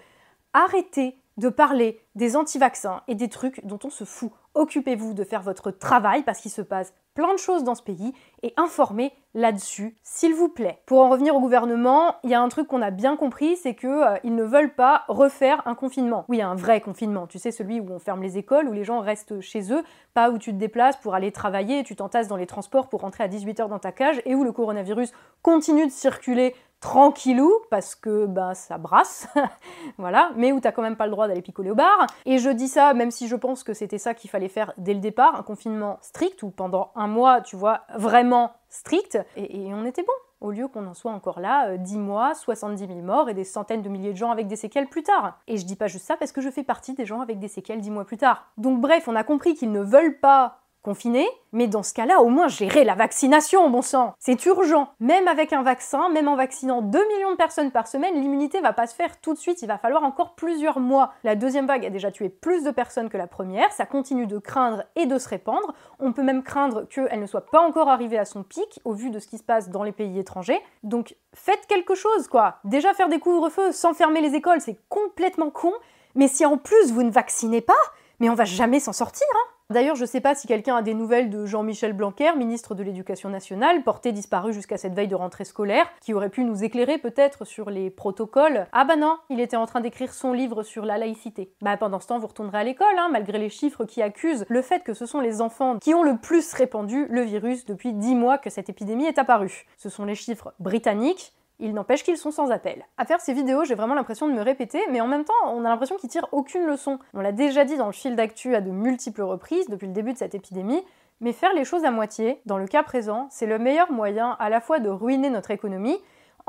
Arrêtez 0.55 1.19
de 1.40 1.49
parler 1.49 1.99
des 2.14 2.37
anti-vaccins 2.37 3.02
et 3.09 3.14
des 3.14 3.28
trucs 3.28 3.64
dont 3.64 3.78
on 3.82 3.90
se 3.90 4.04
fout. 4.04 4.30
Occupez-vous 4.54 5.14
de 5.14 5.25
faire 5.25 5.42
votre 5.42 5.70
travail 5.70 6.23
parce 6.23 6.40
qu'il 6.40 6.50
se 6.50 6.61
passe 6.61 6.92
plein 7.14 7.32
de 7.32 7.38
choses 7.38 7.64
dans 7.64 7.75
ce 7.75 7.82
pays 7.82 8.12
et 8.42 8.52
informez 8.56 9.12
là-dessus, 9.35 9.97
s'il 10.02 10.35
vous 10.35 10.49
plaît. 10.49 10.80
Pour 10.87 11.00
en 11.00 11.09
revenir 11.09 11.35
au 11.35 11.40
gouvernement, 11.40 12.16
il 12.25 12.30
y 12.30 12.35
a 12.35 12.40
un 12.40 12.49
truc 12.49 12.66
qu'on 12.66 12.82
a 12.82 12.90
bien 12.90 13.16
compris, 13.16 13.56
c'est 13.56 13.75
qu'ils 13.75 13.88
euh, 13.88 14.16
ne 14.25 14.42
veulent 14.42 14.75
pas 14.75 15.04
refaire 15.09 15.62
un 15.66 15.75
confinement. 15.75 16.25
Oui, 16.28 16.42
un 16.42 16.54
vrai 16.54 16.80
confinement, 16.80 17.26
tu 17.26 17.38
sais, 17.38 17.52
celui 17.52 17.80
où 17.80 17.90
on 17.90 17.99
ferme 17.99 18.23
les 18.23 18.38
écoles, 18.38 18.68
où 18.68 18.73
les 18.73 18.85
gens 18.85 19.00
restent 19.00 19.40
chez 19.40 19.73
eux, 19.73 19.82
pas 20.14 20.30
où 20.30 20.38
tu 20.38 20.52
te 20.52 20.59
déplaces 20.59 20.97
pour 20.97 21.14
aller 21.14 21.32
travailler, 21.32 21.85
tu 21.85 21.97
t'entasses 21.97 22.28
dans 22.28 22.37
les 22.37 22.47
transports 22.47 22.88
pour 22.88 23.00
rentrer 23.00 23.25
à 23.25 23.28
18h 23.28 23.68
dans 23.68 23.78
ta 23.78 23.92
cage 23.92 24.20
et 24.25 24.35
où 24.35 24.44
le 24.44 24.52
coronavirus 24.52 25.12
continue 25.42 25.87
de 25.87 25.92
circuler 25.92 26.54
tranquillou, 26.80 27.52
parce 27.70 27.94
que 27.94 28.26
ben, 28.26 28.54
ça 28.54 28.78
brasse, 28.78 29.28
voilà, 29.99 30.30
mais 30.37 30.52
où 30.52 30.60
t'as 30.60 30.72
quand 30.72 30.82
même 30.82 30.96
pas 30.96 31.06
le 31.06 31.12
droit 31.12 31.28
d'aller 31.28 31.42
picoler 31.42 31.70
au 31.70 31.75
bar. 31.75 32.06
Et 32.26 32.38
je 32.38 32.50
dis 32.50 32.68
ça 32.68 32.94
même 32.94 33.10
si 33.10 33.28
je 33.28 33.37
pense 33.37 33.62
que 33.62 33.75
c'était 33.75 33.99
ça 33.99 34.14
qu'il 34.14 34.30
fallait 34.30 34.49
faire 34.49 34.72
dès 34.78 34.94
le 34.94 35.00
départ, 35.00 35.37
un 35.37 35.42
confinement 35.42 35.99
strict, 36.02 36.42
ou 36.42 36.50
pendant 36.50 36.90
un 36.94 37.06
mois, 37.06 37.40
tu 37.40 37.56
vois, 37.56 37.82
vraiment 37.94 38.52
strict, 38.68 39.18
et, 39.37 39.66
et 39.66 39.75
on 39.75 39.84
était 39.84 40.02
bon 40.02 40.12
au 40.40 40.50
lieu 40.50 40.68
qu'on 40.68 40.87
en 40.87 40.94
soit 40.94 41.12
encore 41.12 41.40
là, 41.40 41.76
10 41.76 41.96
euh, 41.96 41.99
mois, 41.99 42.34
70 42.34 42.87
000 42.87 43.00
morts 43.00 43.28
et 43.28 43.34
des 43.34 43.44
centaines 43.44 43.82
de 43.82 43.88
milliers 43.88 44.12
de 44.12 44.16
gens 44.16 44.30
avec 44.30 44.46
des 44.46 44.56
séquelles 44.56 44.88
plus 44.88 45.02
tard. 45.02 45.38
Et 45.46 45.58
je 45.58 45.66
dis 45.66 45.76
pas 45.76 45.87
juste 45.87 46.06
ça 46.06 46.16
parce 46.16 46.32
que 46.32 46.40
je 46.40 46.50
fais 46.50 46.62
partie 46.62 46.94
des 46.94 47.06
gens 47.06 47.20
avec 47.20 47.38
des 47.38 47.49
séquelles 47.49 47.80
10 47.80 47.90
mois 47.90 48.04
plus 48.04 48.16
tard. 48.16 48.46
Donc 48.56 48.80
bref, 48.80 49.06
on 49.06 49.16
a 49.16 49.25
compris 49.25 49.54
qu'ils 49.54 49.72
ne 49.72 49.82
veulent 49.82 50.18
pas 50.18 50.60
confiné, 50.82 51.28
mais 51.52 51.66
dans 51.66 51.82
ce 51.82 51.92
cas-là, 51.94 52.20
au 52.20 52.28
moins 52.28 52.49
gérer 52.49 52.84
la 52.84 52.94
vaccination, 52.94 53.68
bon 53.70 53.82
sang. 53.82 54.14
C'est 54.18 54.44
urgent. 54.46 54.88
Même 55.00 55.28
avec 55.28 55.52
un 55.52 55.62
vaccin, 55.62 56.08
même 56.08 56.28
en 56.28 56.37
vaccinant 56.37 56.82
2 56.82 56.99
millions 57.08 57.32
de 57.32 57.37
personnes 57.37 57.70
par 57.70 57.87
semaine, 57.87 58.14
l'immunité 58.14 58.60
va 58.60 58.72
pas 58.72 58.87
se 58.87 58.94
faire 58.94 59.20
tout 59.20 59.34
de 59.34 59.38
suite, 59.38 59.62
il 59.62 59.68
va 59.68 59.78
falloir 59.78 60.02
encore 60.04 60.34
plusieurs 60.34 60.80
mois. 60.80 61.12
La 61.25 61.37
deuxième 61.37 61.66
vague 61.66 61.84
a 61.84 61.90
déjà 61.90 62.10
tué 62.10 62.28
plus 62.28 62.64
de 62.64 62.70
personnes 62.70 63.08
que 63.08 63.18
la 63.18 63.26
première, 63.26 63.70
ça 63.72 63.87
continue 63.87 64.26
de 64.26 64.38
craindre 64.38 64.84
et 64.96 65.06
de 65.06 65.18
se 65.18 65.28
répandre, 65.28 65.75
on 65.99 66.12
peut 66.12 66.22
même 66.22 66.42
craindre 66.42 66.87
qu'elle 66.88 67.20
ne 67.20 67.26
soit 67.26 67.46
pas 67.46 67.60
encore 67.60 67.88
arrivée 67.88 68.18
à 68.18 68.25
son 68.25 68.42
pic, 68.42 68.80
au 68.84 68.92
vu 68.92 69.10
de 69.10 69.18
ce 69.18 69.26
qui 69.26 69.38
se 69.38 69.42
passe 69.42 69.68
dans 69.68 69.82
les 69.82 69.92
pays 69.92 70.18
étrangers. 70.18 70.60
Donc 70.82 71.16
faites 71.34 71.66
quelque 71.66 71.94
chose, 71.94 72.28
quoi. 72.28 72.56
Déjà 72.64 72.94
faire 72.94 73.08
des 73.08 73.18
couvre-feux 73.18 73.72
sans 73.72 73.94
fermer 73.94 74.20
les 74.20 74.34
écoles, 74.34 74.60
c'est 74.60 74.78
complètement 74.88 75.50
con, 75.50 75.72
mais 76.14 76.28
si 76.28 76.46
en 76.46 76.56
plus 76.56 76.92
vous 76.92 77.02
ne 77.02 77.10
vaccinez 77.10 77.60
pas, 77.60 77.75
mais 78.18 78.30
on 78.30 78.34
va 78.34 78.44
jamais 78.44 78.80
s'en 78.80 78.92
sortir, 78.92 79.26
hein 79.34 79.50
D'ailleurs, 79.70 79.94
je 79.94 80.02
ne 80.02 80.08
sais 80.08 80.20
pas 80.20 80.34
si 80.34 80.48
quelqu'un 80.48 80.74
a 80.74 80.82
des 80.82 80.94
nouvelles 80.94 81.30
de 81.30 81.46
Jean-Michel 81.46 81.92
Blanquer, 81.92 82.34
ministre 82.36 82.74
de 82.74 82.82
l'Éducation 82.82 83.28
nationale, 83.28 83.84
porté 83.84 84.10
disparu 84.10 84.52
jusqu'à 84.52 84.76
cette 84.76 84.94
veille 84.94 85.06
de 85.06 85.14
rentrée 85.14 85.44
scolaire, 85.44 85.86
qui 86.00 86.12
aurait 86.12 86.28
pu 86.28 86.42
nous 86.42 86.64
éclairer 86.64 86.98
peut-être 86.98 87.44
sur 87.44 87.70
les 87.70 87.88
protocoles. 87.88 88.66
Ah 88.72 88.84
bah 88.84 88.96
non, 88.96 89.18
il 89.28 89.38
était 89.38 89.56
en 89.56 89.66
train 89.66 89.80
d'écrire 89.80 90.12
son 90.12 90.32
livre 90.32 90.64
sur 90.64 90.84
la 90.84 90.98
laïcité. 90.98 91.52
Bah 91.62 91.76
pendant 91.76 92.00
ce 92.00 92.08
temps, 92.08 92.18
vous 92.18 92.26
retournerez 92.26 92.58
à 92.58 92.64
l'école, 92.64 92.98
hein, 92.98 93.10
malgré 93.12 93.38
les 93.38 93.48
chiffres 93.48 93.84
qui 93.84 94.02
accusent 94.02 94.44
le 94.48 94.60
fait 94.60 94.82
que 94.82 94.92
ce 94.92 95.06
sont 95.06 95.20
les 95.20 95.40
enfants 95.40 95.78
qui 95.78 95.94
ont 95.94 96.02
le 96.02 96.16
plus 96.16 96.52
répandu 96.52 97.06
le 97.08 97.22
virus 97.22 97.64
depuis 97.64 97.92
10 97.92 98.16
mois 98.16 98.38
que 98.38 98.50
cette 98.50 98.70
épidémie 98.70 99.06
est 99.06 99.18
apparue. 99.18 99.66
Ce 99.76 99.88
sont 99.88 100.04
les 100.04 100.16
chiffres 100.16 100.52
britanniques, 100.58 101.32
il 101.61 101.75
n'empêche 101.75 102.02
qu'ils 102.02 102.17
sont 102.17 102.31
sans 102.31 102.50
appel. 102.50 102.85
À 102.99 103.05
faire 103.05 103.21
ces 103.21 103.33
vidéos, 103.33 103.64
j'ai 103.64 103.75
vraiment 103.75 103.95
l'impression 103.95 104.29
de 104.29 104.33
me 104.33 104.43
répéter, 104.43 104.81
mais 104.90 105.00
en 105.00 105.07
même 105.07 105.25
temps, 105.25 105.33
on 105.47 105.64
a 105.64 105.69
l'impression 105.69 105.97
qu'ils 105.97 106.11
tirent 106.11 106.29
aucune 106.33 106.67
leçon. 106.67 106.99
On 107.14 107.21
l'a 107.21 107.33
déjà 107.33 107.64
dit 107.64 107.76
dans 107.76 107.87
le 107.87 107.93
fil 107.93 108.17
d'actu 108.17 108.55
à 108.55 108.61
de 108.61 108.71
multiples 108.71 109.23
reprises 109.23 109.69
depuis 109.69 109.87
le 109.87 109.93
début 109.93 110.12
de 110.12 110.19
cette 110.19 110.35
épidémie, 110.35 110.83
mais 111.21 111.33
faire 111.33 111.52
les 111.52 111.64
choses 111.64 111.85
à 111.85 111.90
moitié, 111.90 112.40
dans 112.47 112.59
le 112.59 112.67
cas 112.67 112.83
présent, 112.83 113.29
c'est 113.31 113.47
le 113.47 113.59
meilleur 113.59 113.93
moyen 113.93 114.37
à 114.38 114.49
la 114.49 114.61
fois 114.61 114.79
de 114.79 114.88
ruiner 114.88 115.29
notre 115.31 115.50
économie 115.50 115.99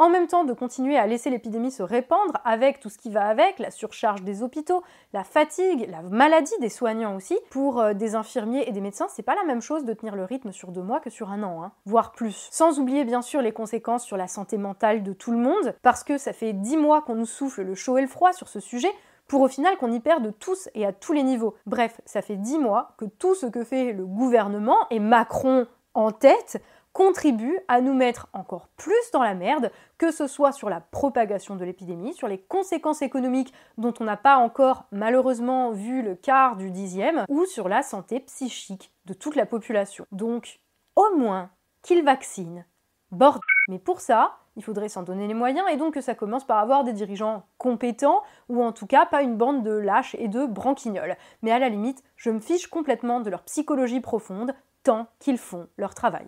en 0.02 0.10
même 0.10 0.26
temps 0.26 0.46
de 0.46 0.54
continuer 0.54 0.98
à 0.98 1.06
laisser 1.06 1.30
l'épidémie 1.30 1.70
se 1.70 1.84
répandre 1.84 2.34
avec 2.44 2.80
tout 2.80 2.90
ce 2.90 2.98
qui 2.98 3.12
va 3.12 3.28
avec, 3.28 3.60
la 3.60 3.70
surcharge 3.70 4.24
des 4.24 4.42
hôpitaux, 4.42 4.82
la 5.14 5.24
fatigue, 5.24 5.88
la 5.92 6.02
maladie 6.02 6.58
des 6.60 6.70
soignants 6.70 7.16
aussi. 7.16 7.38
Pour 7.52 7.80
euh, 7.80 7.94
des 7.94 8.16
infirmiers 8.16 8.68
et 8.68 8.72
des 8.72 8.82
médecins, 8.82 9.06
c'est 9.10 9.22
pas 9.22 9.36
la 9.36 9.44
même 9.44 9.62
chose 9.62 9.86
de 9.86 9.94
tenir 9.94 10.16
le 10.16 10.24
rythme 10.24 10.52
sur 10.52 10.72
deux 10.72 10.82
mois 10.82 11.02
que 11.02 11.12
sur 11.12 11.30
un 11.30 11.44
an, 11.44 11.62
hein, 11.62 11.72
voire 11.86 12.14
plus. 12.14 12.50
Sans 12.52 12.80
oublier 12.80 13.06
bien 13.06 13.22
sûr 13.22 13.44
les 13.44 13.52
conséquences 13.52 14.04
sur 14.04 14.18
la 14.18 14.28
santé 14.28 14.58
mentale 14.58 15.04
de 15.04 15.14
tout 15.14 15.32
le 15.32 15.38
monde, 15.38 15.76
parce 15.84 16.04
que 16.04 16.18
ça 16.18 16.34
fait 16.34 16.54
dix 16.54 16.78
mois 16.78 17.04
qu'on 17.04 17.14
nous 17.14 17.28
souffle 17.28 17.62
le 17.62 17.76
chaud 17.76 18.00
et 18.00 18.02
le 18.02 18.08
froid 18.08 18.34
sur 18.34 18.48
ce 18.48 18.60
sujet, 18.60 18.92
pour 19.28 19.42
au 19.42 19.48
final 19.48 19.78
qu'on 19.78 19.92
y 19.92 20.00
perde 20.00 20.34
tous 20.40 20.68
et 20.74 20.84
à 20.84 20.94
tous 20.94 21.14
les 21.14 21.22
niveaux. 21.22 21.54
Bref, 21.68 22.02
ça 22.06 22.24
fait 22.24 22.38
dix 22.38 22.58
mois 22.58 22.96
que 22.98 23.06
tout 23.06 23.36
ce 23.36 23.46
que 23.46 23.64
fait 23.64 23.94
le 23.94 24.08
gouvernement, 24.08 24.78
et 24.90 25.00
Macron 25.00 25.68
en 25.94 26.12
tête, 26.12 26.60
contribue 26.94 27.60
à 27.68 27.82
nous 27.82 27.94
mettre 27.94 28.28
encore 28.34 28.68
plus 28.78 29.12
dans 29.14 29.24
la 29.24 29.34
merde, 29.34 29.72
que 29.98 30.12
ce 30.12 30.28
soit 30.28 30.52
sur 30.52 30.70
la 30.70 30.82
propagation 30.82 31.56
de 31.56 31.66
l'épidémie, 31.66 32.14
sur 32.14 32.28
les 32.28 32.38
conséquences 32.40 33.02
économiques 33.02 33.54
dont 33.78 33.94
on 34.00 34.04
n'a 34.04 34.18
pas 34.18 34.38
encore 34.38 34.86
malheureusement 34.92 35.72
vu 35.72 36.02
le 36.02 36.16
quart 36.16 36.58
du 36.58 36.72
dixième, 36.72 37.26
ou 37.30 37.46
sur 37.46 37.70
la 37.70 37.82
santé 37.82 38.20
psychique 38.22 38.92
de 39.06 39.14
toute 39.14 39.36
la 39.36 39.46
population. 39.46 40.06
Donc, 40.12 40.60
au 40.96 41.16
moins 41.18 41.50
qu'ils 41.82 42.04
vaccinent. 42.04 42.66
Bordel. 43.12 43.42
Mais 43.68 43.80
pour 43.80 44.00
ça, 44.00 44.38
il 44.56 44.64
faudrait 44.64 44.90
s'en 44.90 45.04
donner 45.04 45.28
les 45.28 45.34
moyens 45.34 45.66
et 45.72 45.78
donc 45.78 45.94
que 45.94 46.02
ça 46.02 46.16
commence 46.16 46.46
par 46.46 46.58
avoir 46.58 46.84
des 46.84 46.94
dirigeants 46.94 47.44
compétents 47.58 48.24
ou 48.50 48.64
en 48.64 48.72
tout 48.72 48.88
cas 48.88 49.06
pas 49.06 49.22
une 49.22 49.38
bande 49.38 49.64
de 49.64 49.72
lâches 49.72 50.16
et 50.20 50.28
de 50.28 50.46
branquignoles. 50.46 51.16
Mais 51.42 51.52
à 51.52 51.60
la 51.60 51.70
limite, 51.70 52.04
je 52.16 52.30
me 52.30 52.40
fiche 52.40 52.68
complètement 52.68 53.22
de 53.22 53.30
leur 53.30 53.44
psychologie 53.44 54.02
profonde 54.02 54.54
tant 54.84 55.08
qu'ils 55.20 55.38
font 55.38 55.68
leur 55.78 55.94
travail. 55.94 56.28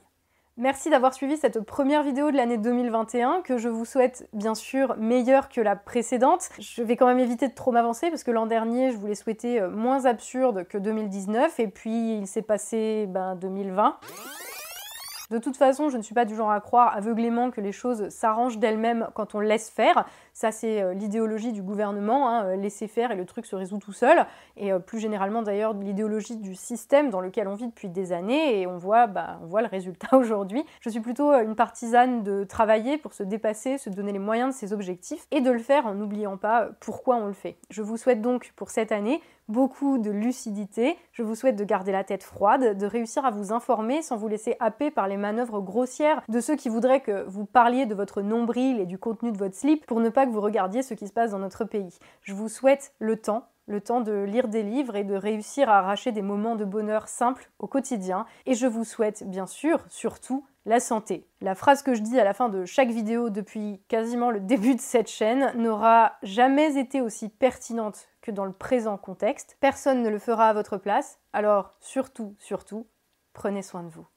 Merci 0.56 0.92
d'avoir 0.92 1.16
suivi 1.16 1.36
cette 1.36 1.62
première 1.62 2.04
vidéo 2.04 2.30
de 2.30 2.38
l'année 2.38 2.60
2021 2.60 3.42
que 3.42 3.58
je 3.58 3.70
vous 3.70 3.86
souhaite 3.86 4.30
bien 4.34 4.54
sûr 4.54 4.96
meilleure 4.98 5.50
que 5.50 5.60
la 5.60 5.76
précédente. 5.76 6.50
Je 6.60 6.84
vais 6.84 6.96
quand 6.96 7.08
même 7.08 7.18
éviter 7.18 7.48
de 7.48 7.56
trop 7.56 7.72
m'avancer 7.72 8.12
parce 8.12 8.24
que 8.24 8.30
l'an 8.30 8.46
dernier 8.46 8.92
je 8.92 8.98
voulais 8.98 9.16
souhaiter 9.16 9.60
euh, 9.60 9.72
moins 9.72 10.06
absurde 10.06 10.68
que 10.68 10.78
2019 10.78 11.60
et 11.60 11.68
puis 11.68 12.18
il 12.20 12.28
s'est 12.28 12.44
passé 12.44 13.08
ben, 13.10 13.36
2020. 13.36 13.98
De 15.32 15.40
toute 15.40 15.58
façon, 15.58 15.90
je 15.90 15.98
ne 15.98 16.04
suis 16.04 16.14
pas 16.14 16.26
du 16.26 16.36
genre 16.36 16.52
à 16.52 16.62
croire 16.62 16.96
aveuglément 16.96 17.50
que 17.50 17.60
les 17.60 17.72
choses 17.72 18.10
s'arrangent 18.10 18.60
d'elles-mêmes 18.60 19.08
quand 19.16 19.34
on 19.34 19.40
laisse 19.40 19.72
faire. 19.72 20.06
Ça, 20.34 20.52
c'est 20.52 20.82
euh, 20.82 20.94
l'idéologie 20.94 21.52
du 21.52 21.62
gouvernement, 21.62 22.28
hein, 22.28 22.46
euh, 22.46 22.56
laisser 22.56 22.88
faire 22.88 23.12
et 23.12 23.16
le 23.16 23.26
truc 23.26 23.46
se 23.46 23.56
résout 23.56 23.78
tout 23.78 23.94
seul. 23.94 24.26
Et 24.58 24.74
euh, 24.74 24.80
plus 24.80 25.00
généralement, 25.00 25.44
d'ailleurs, 25.44 25.74
l'idéologie 25.74 26.38
du 26.38 26.56
système 26.56 27.12
dans 27.12 27.22
lequel 27.22 27.48
on 27.48 27.54
vit 27.54 27.68
depuis 27.68 27.88
des 27.88 28.12
années 28.14 28.60
et 28.60 28.66
on 28.66 28.78
voit, 28.78 29.06
bah, 29.06 29.40
on 29.44 29.46
voit 29.46 29.62
le 29.62 29.68
résultat 29.68 30.18
aujourd'hui. 30.18 30.66
Je 30.82 30.90
suis 30.90 31.02
plutôt 31.02 31.32
une 31.34 31.56
partisane 31.56 32.24
de 32.24 32.44
travailler 32.46 32.98
pour 32.98 33.14
se 33.14 33.22
dépasser, 33.22 33.78
se 33.78 33.92
donner 33.92 34.12
les 34.12 34.20
moyens 34.20 34.56
de 34.56 34.60
ses 34.60 34.74
objectifs 34.74 35.28
et 35.30 35.40
de 35.40 35.52
le 35.52 35.60
faire 35.60 35.86
en 35.86 35.94
n'oubliant 35.94 36.38
pas 36.38 36.70
pourquoi 36.80 37.18
on 37.18 37.28
le 37.28 37.34
fait. 37.34 37.58
Je 37.70 37.84
vous 37.84 37.98
souhaite 37.98 38.22
donc 38.22 38.54
pour 38.56 38.72
cette 38.72 38.92
année 38.92 39.22
beaucoup 39.48 39.98
de 39.98 40.10
lucidité. 40.10 40.98
Je 41.12 41.24
vous 41.24 41.36
souhaite 41.36 41.56
de 41.56 41.64
garder 41.64 41.92
la 41.92 42.04
tête 42.04 42.24
froide, 42.24 42.78
de 42.78 42.86
réussir 42.86 43.26
à 43.26 43.32
vous 43.32 43.52
informer 43.52 44.02
sans 44.02 44.16
vous 44.16 44.28
laisser 44.28 44.56
happer 44.60 44.92
par 44.92 45.08
les 45.08 45.18
manœuvres 45.18 45.62
grossières 45.62 46.22
de 46.30 46.40
ceux 46.40 46.56
qui 46.56 46.70
voudraient 46.70 47.02
que 47.02 47.26
vous 47.28 47.46
parliez 47.46 47.86
de 47.86 47.96
votre 47.96 48.22
nombril 48.22 48.80
et 48.80 48.86
du 48.86 48.98
contenu 48.98 49.32
de 49.32 49.38
votre 49.38 49.56
slip 49.56 49.86
pour 49.86 50.00
ne 50.00 50.10
que 50.26 50.32
vous 50.32 50.42
regardiez 50.42 50.84
ce 50.84 50.94
qui 50.94 51.08
se 51.08 51.14
passe 51.14 51.32
dans 51.32 51.40
notre 51.40 51.66
pays. 51.66 51.98
Je 52.22 52.34
vous 52.34 52.50
souhaite 52.50 52.94
le 53.00 53.18
temps, 53.18 53.48
le 53.68 53.82
temps 53.82 54.02
de 54.02 54.24
lire 54.24 54.48
des 54.48 54.64
livres 54.64 54.96
et 54.96 55.04
de 55.04 55.16
réussir 55.16 55.70
à 55.70 55.80
arracher 55.80 56.12
des 56.12 56.22
moments 56.22 56.56
de 56.56 56.66
bonheur 56.66 57.08
simples 57.08 57.50
au 57.60 57.68
quotidien. 57.68 58.26
Et 58.46 58.56
je 58.56 58.68
vous 58.68 58.84
souhaite 58.84 59.24
bien 59.28 59.46
sûr, 59.46 59.80
surtout, 59.90 60.46
la 60.66 60.80
santé. 60.80 61.28
La 61.42 61.56
phrase 61.56 61.84
que 61.84 61.94
je 61.94 62.02
dis 62.02 62.20
à 62.20 62.24
la 62.24 62.34
fin 62.34 62.50
de 62.50 62.66
chaque 62.66 62.90
vidéo 62.90 63.30
depuis 63.30 63.82
quasiment 63.88 64.32
le 64.32 64.40
début 64.40 64.76
de 64.76 64.82
cette 64.82 65.10
chaîne 65.10 65.52
n'aura 65.56 66.14
jamais 66.24 66.78
été 66.78 67.02
aussi 67.02 67.30
pertinente 67.30 68.08
que 68.22 68.32
dans 68.32 68.46
le 68.46 68.54
présent 68.54 68.98
contexte. 68.98 69.58
Personne 69.60 70.02
ne 70.02 70.10
le 70.10 70.20
fera 70.20 70.50
à 70.50 70.54
votre 70.54 70.78
place. 70.78 71.20
Alors 71.34 71.74
surtout, 71.80 72.36
surtout, 72.40 72.88
prenez 73.34 73.62
soin 73.62 73.84
de 73.84 73.90
vous. 73.90 74.08